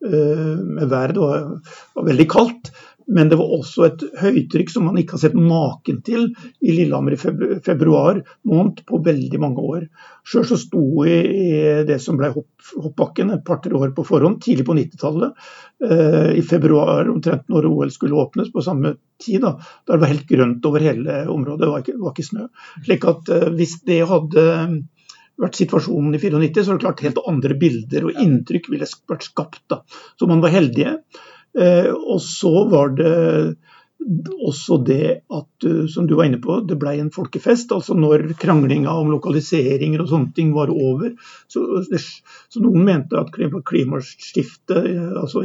med 0.00 0.86
været. 0.88 1.14
Det 1.16 1.20
var 1.20 2.06
veldig 2.06 2.26
kaldt. 2.32 2.70
Men 3.10 3.30
det 3.30 3.38
var 3.40 3.50
også 3.56 3.86
et 3.88 4.02
høytrykk 4.20 4.70
som 4.70 4.84
man 4.86 4.98
ikke 5.00 5.16
har 5.16 5.22
sett 5.24 5.34
maken 5.34 5.98
til 6.06 6.28
i 6.62 6.74
Lillehammer 6.76 7.16
i 7.16 7.18
februar 7.64 8.20
måned 8.46 8.84
på 8.86 9.00
veldig 9.06 9.40
mange 9.42 9.64
år. 9.72 9.86
Sjøl 10.26 10.46
så 10.46 10.58
sto 10.60 10.82
jeg 11.08 11.26
i 11.26 11.48
det 11.88 11.98
som 12.02 12.18
ble 12.20 12.30
hoppbakken 12.30 13.32
et 13.34 13.42
par-tre 13.46 13.74
år 13.74 13.90
på 13.96 14.04
forhånd, 14.06 14.38
tidlig 14.44 14.66
på 14.68 14.76
90-tallet. 14.78 15.48
Eh, 15.82 16.30
I 16.38 16.44
februar, 16.46 17.10
omtrent 17.10 17.50
når 17.50 17.66
OL 17.72 17.90
skulle 17.94 18.18
åpnes, 18.20 18.52
på 18.54 18.62
samme 18.62 18.94
tid. 19.22 19.40
Da, 19.42 19.56
da 19.58 19.96
det 19.96 20.04
var 20.04 20.12
helt 20.14 20.30
grønt 20.30 20.70
over 20.70 20.86
hele 20.86 21.24
området, 21.32 21.64
det 21.64 21.72
var 21.72 21.84
ikke, 21.84 21.98
var 22.04 22.14
ikke 22.14 22.28
snø. 22.30 22.46
Slik 22.86 23.10
at 23.10 23.34
eh, 23.34 23.50
hvis 23.58 23.80
det 23.90 24.00
hadde 24.12 24.46
vært 25.40 25.58
situasjonen 25.58 26.14
i 26.14 26.22
94, 26.22 26.62
så 26.62 26.72
er 26.72 26.78
det 26.78 26.84
klart 26.84 27.04
helt 27.04 27.20
andre 27.26 27.58
bilder 27.58 28.06
og 28.06 28.22
inntrykk 28.22 28.70
ville 28.72 28.88
vært 29.10 29.26
skapt. 29.26 29.62
da. 29.72 29.82
Så 30.20 30.28
man 30.30 30.42
var 30.44 30.54
heldige. 30.54 30.98
Eh, 31.58 31.90
og 31.90 32.20
så 32.22 32.52
var 32.70 32.94
det 32.98 33.14
også 34.46 34.78
det 34.86 35.06
at, 35.28 35.64
eh, 35.66 35.86
som 35.86 36.06
du 36.06 36.14
var 36.16 36.28
inne 36.28 36.40
på, 36.40 36.60
det 36.68 36.78
ble 36.80 36.94
en 36.98 37.12
folkefest. 37.12 37.72
altså 37.72 37.94
Når 37.94 38.32
kranglinga 38.40 38.92
om 38.96 39.10
lokaliseringer 39.12 40.00
og 40.00 40.08
sånne 40.12 40.32
ting 40.36 40.54
var 40.56 40.72
over. 40.72 41.12
Så, 41.50 41.64
så 42.48 42.62
noen 42.64 42.86
mente 42.86 43.20
at 43.20 43.34
klimaskiftet, 43.34 44.78
eh, 44.78 45.12
altså 45.20 45.44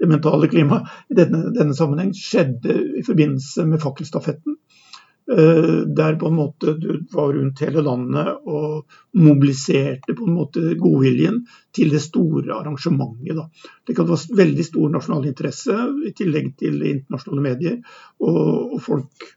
det 0.00 0.08
mentale 0.08 0.48
klimaet, 0.48 0.88
i 1.10 1.18
denne, 1.18 1.48
denne 1.56 1.76
sammenheng 1.76 2.14
skjedde 2.16 2.78
i 3.00 3.04
forbindelse 3.06 3.66
med 3.68 3.82
fakkelstafetten. 3.82 4.58
Eh, 5.32 5.80
der 5.96 6.14
på 6.14 6.26
en 6.26 6.34
måte 6.34 6.72
du 6.72 7.06
var 7.12 7.32
rundt 7.32 7.60
hele 7.64 7.80
landet 7.80 8.42
og 8.44 8.90
mobiliserte 9.16 10.12
på 10.12 10.26
en 10.28 10.34
måte 10.36 10.74
godviljen 10.76 11.38
til 11.72 11.94
det 11.94 12.02
store 12.04 12.52
arrangementet. 12.52 13.38
Da. 13.38 13.46
Det 13.86 13.96
være 13.96 14.36
veldig 14.42 14.66
stor 14.68 14.92
nasjonal 14.92 15.30
interesse, 15.30 15.78
i 16.04 16.12
tillegg 16.12 16.52
til 16.60 16.76
internasjonale 16.90 17.46
medier. 17.46 17.80
Og 18.20 18.76
folk, 18.84 19.28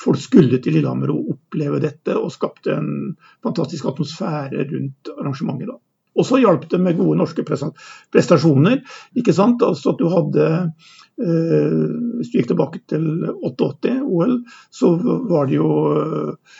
folk, 0.00 0.22
skulle 0.22 0.62
til 0.64 0.78
Lillehammer 0.78 1.12
og 1.12 1.34
oppleve 1.36 1.82
dette, 1.84 2.16
og 2.16 2.32
skapte 2.32 2.78
en 2.78 3.12
fantastisk 3.44 3.92
atmosfære 3.92 4.64
rundt 4.72 5.12
arrangementet. 5.18 5.74
da. 5.74 5.80
Og 6.14 6.26
så 6.26 6.40
hjalp 6.42 6.68
det 6.70 6.80
med 6.82 6.98
gode 6.98 7.18
norske 7.18 7.44
prestasjoner. 7.46 8.82
ikke 9.18 9.34
sant? 9.34 9.62
Altså 9.66 9.94
at 9.94 10.02
du 10.02 10.06
hadde 10.12 10.46
eh, 10.54 11.80
Hvis 12.18 12.30
du 12.30 12.38
gikk 12.38 12.52
tilbake 12.52 12.84
til 12.90 13.08
88-OL, 13.34 14.38
så 14.70 14.94
var 15.30 15.50
det 15.50 15.58
jo 15.58 15.70
eh, 15.94 16.54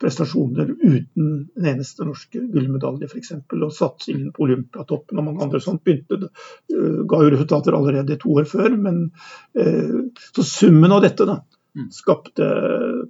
prestasjoner 0.00 0.72
uten 0.78 1.30
en 1.58 1.70
eneste 1.74 2.06
norske 2.08 2.40
gullmedalje, 2.52 3.10
f.eks. 3.10 3.32
Og 3.58 3.72
satsingen 3.76 4.32
på 4.36 4.46
Olympiatoppen 4.48 5.20
og 5.20 5.28
mange 5.28 5.44
andre 5.44 5.60
sånt 5.60 5.84
begynte, 5.84 6.30
uh, 6.30 7.00
ga 7.10 7.24
jo 7.24 7.32
resultater 7.34 7.76
allerede 7.76 8.20
to 8.22 8.36
år 8.40 8.48
før. 8.48 8.76
Men, 8.88 9.08
uh, 9.58 9.96
så 10.30 10.46
summen 10.46 10.94
av 10.94 11.02
dette 11.04 11.26
da, 11.28 11.40
mm. 11.76 11.90
skapte 11.92 12.52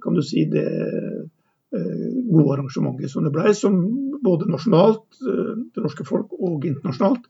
kan 0.01 0.17
du 0.17 0.25
si, 0.25 0.47
det 0.51 0.65
Eh, 0.67 1.29
gode 1.71 2.53
arrangementer 2.53 3.07
som 3.07 3.23
det 3.23 3.31
ble, 3.31 3.53
som 3.55 3.77
både 4.23 4.49
nasjonalt, 4.51 5.05
eh, 5.23 5.53
det 5.75 5.83
norske 5.83 6.05
folk 6.07 6.33
og 6.39 6.65
internasjonalt 6.67 7.27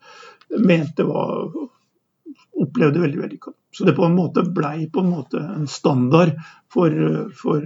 mente 0.66 1.06
var 1.08 1.52
opplevde 2.62 3.02
veldig 3.02 3.22
vellykka. 3.22 3.54
Så 3.72 3.86
det 3.88 3.96
på 3.98 4.06
en 4.06 4.18
måte 4.18 4.44
ble 4.44 4.88
på 4.94 5.04
en 5.04 5.12
måte 5.12 5.42
en 5.42 5.68
standard 5.70 6.34
for, 6.72 6.94
for 7.38 7.64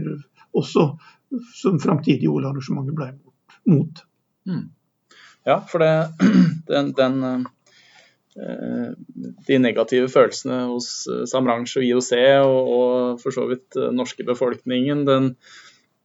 også 0.55 0.87
som 1.55 1.79
framtidige 1.81 2.29
OL-arrangementer 2.31 2.95
ble 2.95 3.11
mot. 3.71 4.03
Mm. 4.47 4.69
Ja, 5.45 5.59
for 5.67 5.83
det, 5.83 5.93
den, 6.71 6.91
den, 6.97 7.45
eh, 8.37 8.91
de 9.47 9.59
negative 9.61 10.09
følelsene 10.11 10.65
hos 10.69 11.07
Samrange 11.31 11.71
og 11.81 11.87
IOC 11.87 12.11
og, 12.45 12.73
og 12.77 13.23
for 13.23 13.35
så 13.35 13.47
vidt 13.49 13.79
norske 13.95 14.25
befolkningen, 14.27 15.05
den, 15.09 15.33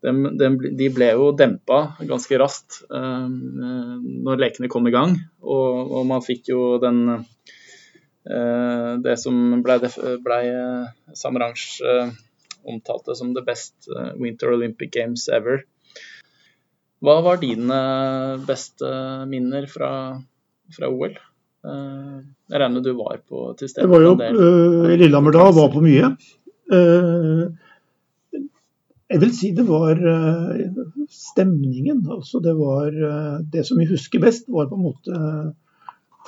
de, 0.01 0.13
de, 0.41 0.49
de 0.79 0.89
ble 0.93 1.11
jo 1.13 1.31
dempa 1.37 1.81
ganske 2.09 2.39
raskt 2.41 2.81
eh, 2.89 3.29
når 3.29 4.41
lekene 4.41 4.71
kom 4.73 4.89
i 4.89 4.95
gang. 4.95 5.17
Og, 5.45 5.93
og 5.99 6.09
man 6.09 6.25
fikk 6.25 6.49
jo 6.53 6.79
den 6.83 7.03
eh, 7.11 8.91
Det 9.05 9.17
som 9.21 9.63
ble, 9.65 9.79
ble 10.25 10.41
Samaranch 11.17 11.67
eh, 11.85 12.09
omtalte 12.71 13.17
som 13.17 13.35
the 13.37 13.45
best 13.45 13.89
Winter 14.21 14.53
Olympic 14.55 14.93
Games 14.97 15.29
ever. 15.33 15.65
Hva 17.01 17.21
var 17.25 17.41
dine 17.41 17.81
beste 18.45 18.89
minner 19.29 19.65
fra, 19.73 20.21
fra 20.77 20.91
OL? 20.93 21.15
Jeg 21.65 22.61
regner 22.61 22.75
med 22.75 22.85
du 22.85 22.93
var 22.99 23.23
på 23.25 23.55
til 23.57 23.71
stede? 23.73 23.87
Jeg 23.87 23.93
var 23.95 24.05
jo 24.05 24.13
i 24.93 24.99
Lillehammer 25.01 25.33
da 25.33 25.47
var 25.57 25.73
på 25.73 25.81
mye. 25.85 26.13
Uh, 26.71 27.49
jeg 29.11 29.21
vil 29.25 29.33
si 29.35 29.51
det 29.57 29.67
var 29.67 29.99
eh, 29.99 30.67
stemningen. 31.11 32.05
Altså 32.11 32.41
det 32.43 32.55
var 32.59 32.95
eh, 32.95 33.39
Det 33.53 33.65
som 33.67 33.81
vi 33.81 33.89
husker 33.91 34.23
best, 34.23 34.49
var 34.49 34.71
på 34.71 34.79
en 34.79 34.87
måte 34.87 35.23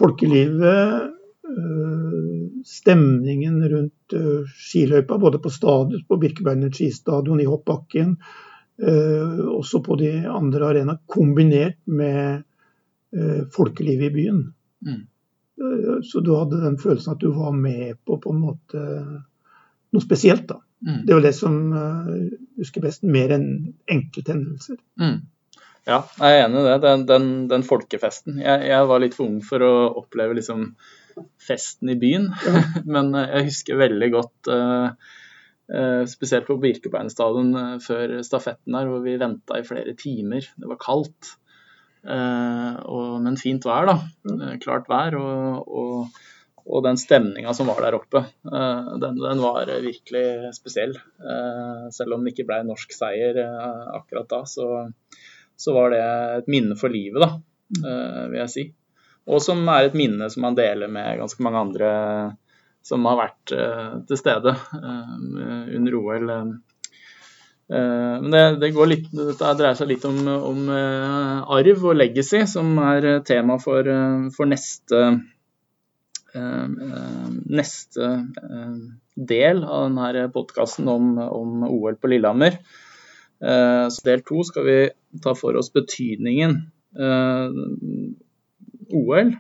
folkelivet. 0.01 1.13
Eh, 1.47 2.49
stemningen 2.67 3.61
rundt 3.71 4.17
skiløypa, 4.57 5.19
både 5.19 5.39
på 5.43 5.51
stadion, 5.51 6.03
på 6.09 6.19
Birkebeinet 6.23 6.75
skistadion, 6.77 7.41
i 7.41 7.49
hoppbakken, 7.49 8.17
også 9.53 9.81
på 9.85 9.97
de 10.01 10.11
andre 10.27 10.69
arenaene, 10.71 11.03
kombinert 11.07 11.77
med 11.87 12.43
folkelivet 13.55 14.09
i 14.09 14.15
byen. 14.15 14.41
Mm. 14.87 15.03
Så 16.09 16.23
du 16.25 16.33
hadde 16.35 16.63
den 16.65 16.79
følelsen 16.81 17.15
at 17.15 17.21
du 17.23 17.29
var 17.37 17.53
med 17.55 18.01
på 18.07 18.17
på 18.23 18.33
en 18.33 18.41
måte 18.43 18.85
noe 19.93 20.03
spesielt. 20.03 20.49
da. 20.49 20.59
Mm. 20.83 21.03
Det 21.07 21.15
var 21.15 21.23
det 21.23 21.35
som 21.37 21.59
uh, 21.75 22.09
husker 22.59 22.83
best, 22.83 23.05
mer 23.07 23.35
enn 23.37 23.47
enkelthendelser. 23.91 24.81
Mm. 25.01 25.21
Ja, 25.87 25.99
jeg 26.19 26.39
er 26.39 26.45
enig 26.45 26.61
i 26.61 26.67
det. 26.69 26.77
Den, 26.85 27.05
den, 27.09 27.29
den 27.51 27.65
folkefesten. 27.67 28.39
Jeg, 28.43 28.67
jeg, 28.71 28.89
var 28.91 29.03
litt 29.03 29.17
for 29.19 29.27
ung 29.27 29.41
for 29.47 29.65
å 29.67 29.73
oppleve 30.03 30.39
liksom 30.39 30.73
festen 31.43 31.91
i 31.93 31.99
byen, 32.01 32.31
ja. 32.47 32.63
men 32.95 33.11
jeg 33.19 33.49
husker 33.51 33.81
veldig 33.81 34.09
godt 34.15 34.49
uh, 34.49 34.95
uh, 35.75 36.03
Spesielt 36.09 36.47
på 36.49 36.57
Birkebeinerstadion 36.63 37.51
uh, 37.59 37.77
før 37.83 38.21
stafetten 38.25 38.79
her, 38.79 38.89
hvor 38.89 39.03
vi 39.05 39.19
venta 39.21 39.59
i 39.59 39.67
flere 39.67 39.97
timer. 39.99 40.47
Det 40.57 40.71
var 40.71 40.83
kaldt, 40.83 41.37
og, 42.03 43.19
men 43.23 43.37
fint 43.39 43.63
vær, 43.63 43.87
da. 43.87 44.57
Klart 44.65 44.89
vær. 44.91 45.15
og, 45.21 45.69
og 45.71 46.23
og 46.63 46.85
den 46.87 46.99
stemninga 47.01 47.53
som 47.57 47.69
var 47.71 47.81
der 47.83 47.97
oppe, 47.97 48.25
den, 48.43 49.17
den, 49.19 49.41
var 49.43 49.67
virkelig 49.83 50.53
spesiell. 50.55 50.93
Selv 51.91 52.15
om 52.15 52.23
det 52.23 52.33
ikke 52.33 52.47
ble 52.49 52.61
norsk 52.69 52.95
seier 52.95 53.41
akkurat 53.97 54.29
da, 54.31 54.45
så, 54.47 54.69
så 55.63 55.75
var 55.75 55.93
det 55.95 56.03
et 56.39 56.51
minne 56.51 56.77
for 56.79 56.93
livet, 56.93 57.23
da, 57.23 57.31
eh, 57.87 58.23
vil 58.33 58.41
jeg 58.43 58.53
si. 58.55 58.67
Og 59.31 59.43
som 59.45 59.63
er 59.71 59.87
et 59.87 59.97
minne 59.99 60.29
som 60.33 60.43
man 60.47 60.59
deler 60.59 60.91
med 60.91 61.21
ganske 61.21 61.45
mange 61.47 61.63
andre 61.63 61.91
som 62.83 63.07
har 63.07 63.21
vært 63.21 63.55
eh, 63.55 63.93
til 64.09 64.19
stede 64.19 64.57
eh, 64.59 65.17
under 65.79 65.99
OL. 66.01 66.37
Men 67.73 68.27
det, 68.35 68.41
det 68.61 68.69
litt, 68.91 69.07
dette 69.17 69.51
dreier 69.57 69.77
seg 69.79 69.89
litt 69.89 70.03
om, 70.05 70.19
om, 70.29 70.67
arv 70.69 71.85
og 71.87 71.95
legacy, 71.97 72.43
som 72.51 72.75
er 72.83 73.23
tema 73.25 73.57
for, 73.63 73.87
for 74.35 74.51
neste, 74.51 74.99
neste 76.33 78.09
del 79.15 79.65
av 79.65 79.91
denne 79.91 80.29
podkasten 80.33 80.89
om, 80.89 81.19
om 81.19 81.67
OL 81.69 81.99
på 82.01 82.11
Lillehammer. 82.13 82.59
Eh, 83.43 83.87
så 83.91 84.07
del 84.07 84.23
to 84.27 84.45
skal 84.47 84.67
vi 84.67 84.79
ta 85.23 85.35
for 85.35 85.57
oss 85.59 85.73
betydningen 85.75 86.55
eh, 86.95 87.57
OL 88.95 89.33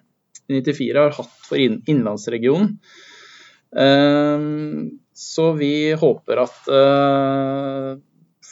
94 0.51 0.99
har 0.99 1.14
hatt 1.14 1.36
for 1.47 1.62
innlandsregionen. 1.62 2.74
Eh, 3.78 4.49
så 5.22 5.53
vi 5.55 5.74
håper 5.95 6.40
at 6.43 6.57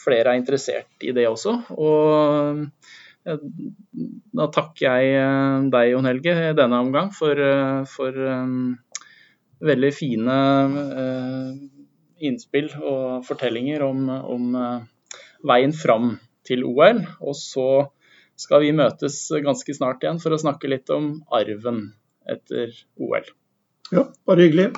flere 0.01 0.32
er 0.32 0.38
interessert 0.38 1.03
i 1.03 1.11
det 1.16 1.26
også. 1.26 1.57
Og 1.74 2.61
da 3.24 4.46
takker 4.54 4.86
jeg 4.86 5.70
deg, 5.72 5.90
Jon 5.92 6.08
Helge, 6.08 6.34
i 6.50 6.56
denne 6.56 6.80
omgang 6.80 7.10
for, 7.12 7.36
for 7.90 8.20
veldig 9.60 9.90
fine 9.92 10.36
innspill 12.20 12.70
og 12.80 13.26
fortellinger 13.28 13.84
om, 13.84 14.08
om 14.08 14.56
veien 15.46 15.76
fram 15.76 16.14
til 16.48 16.64
OL. 16.68 17.04
Og 17.20 17.36
så 17.36 17.68
skal 18.40 18.64
vi 18.64 18.72
møtes 18.76 19.22
ganske 19.44 19.76
snart 19.76 20.04
igjen 20.04 20.20
for 20.22 20.32
å 20.32 20.40
snakke 20.40 20.70
litt 20.72 20.90
om 20.94 21.18
arven 21.36 21.90
etter 22.30 22.72
OL. 23.00 23.28
Ja, 23.90 24.06
bare 24.28 24.46
hyggelig. 24.46 24.70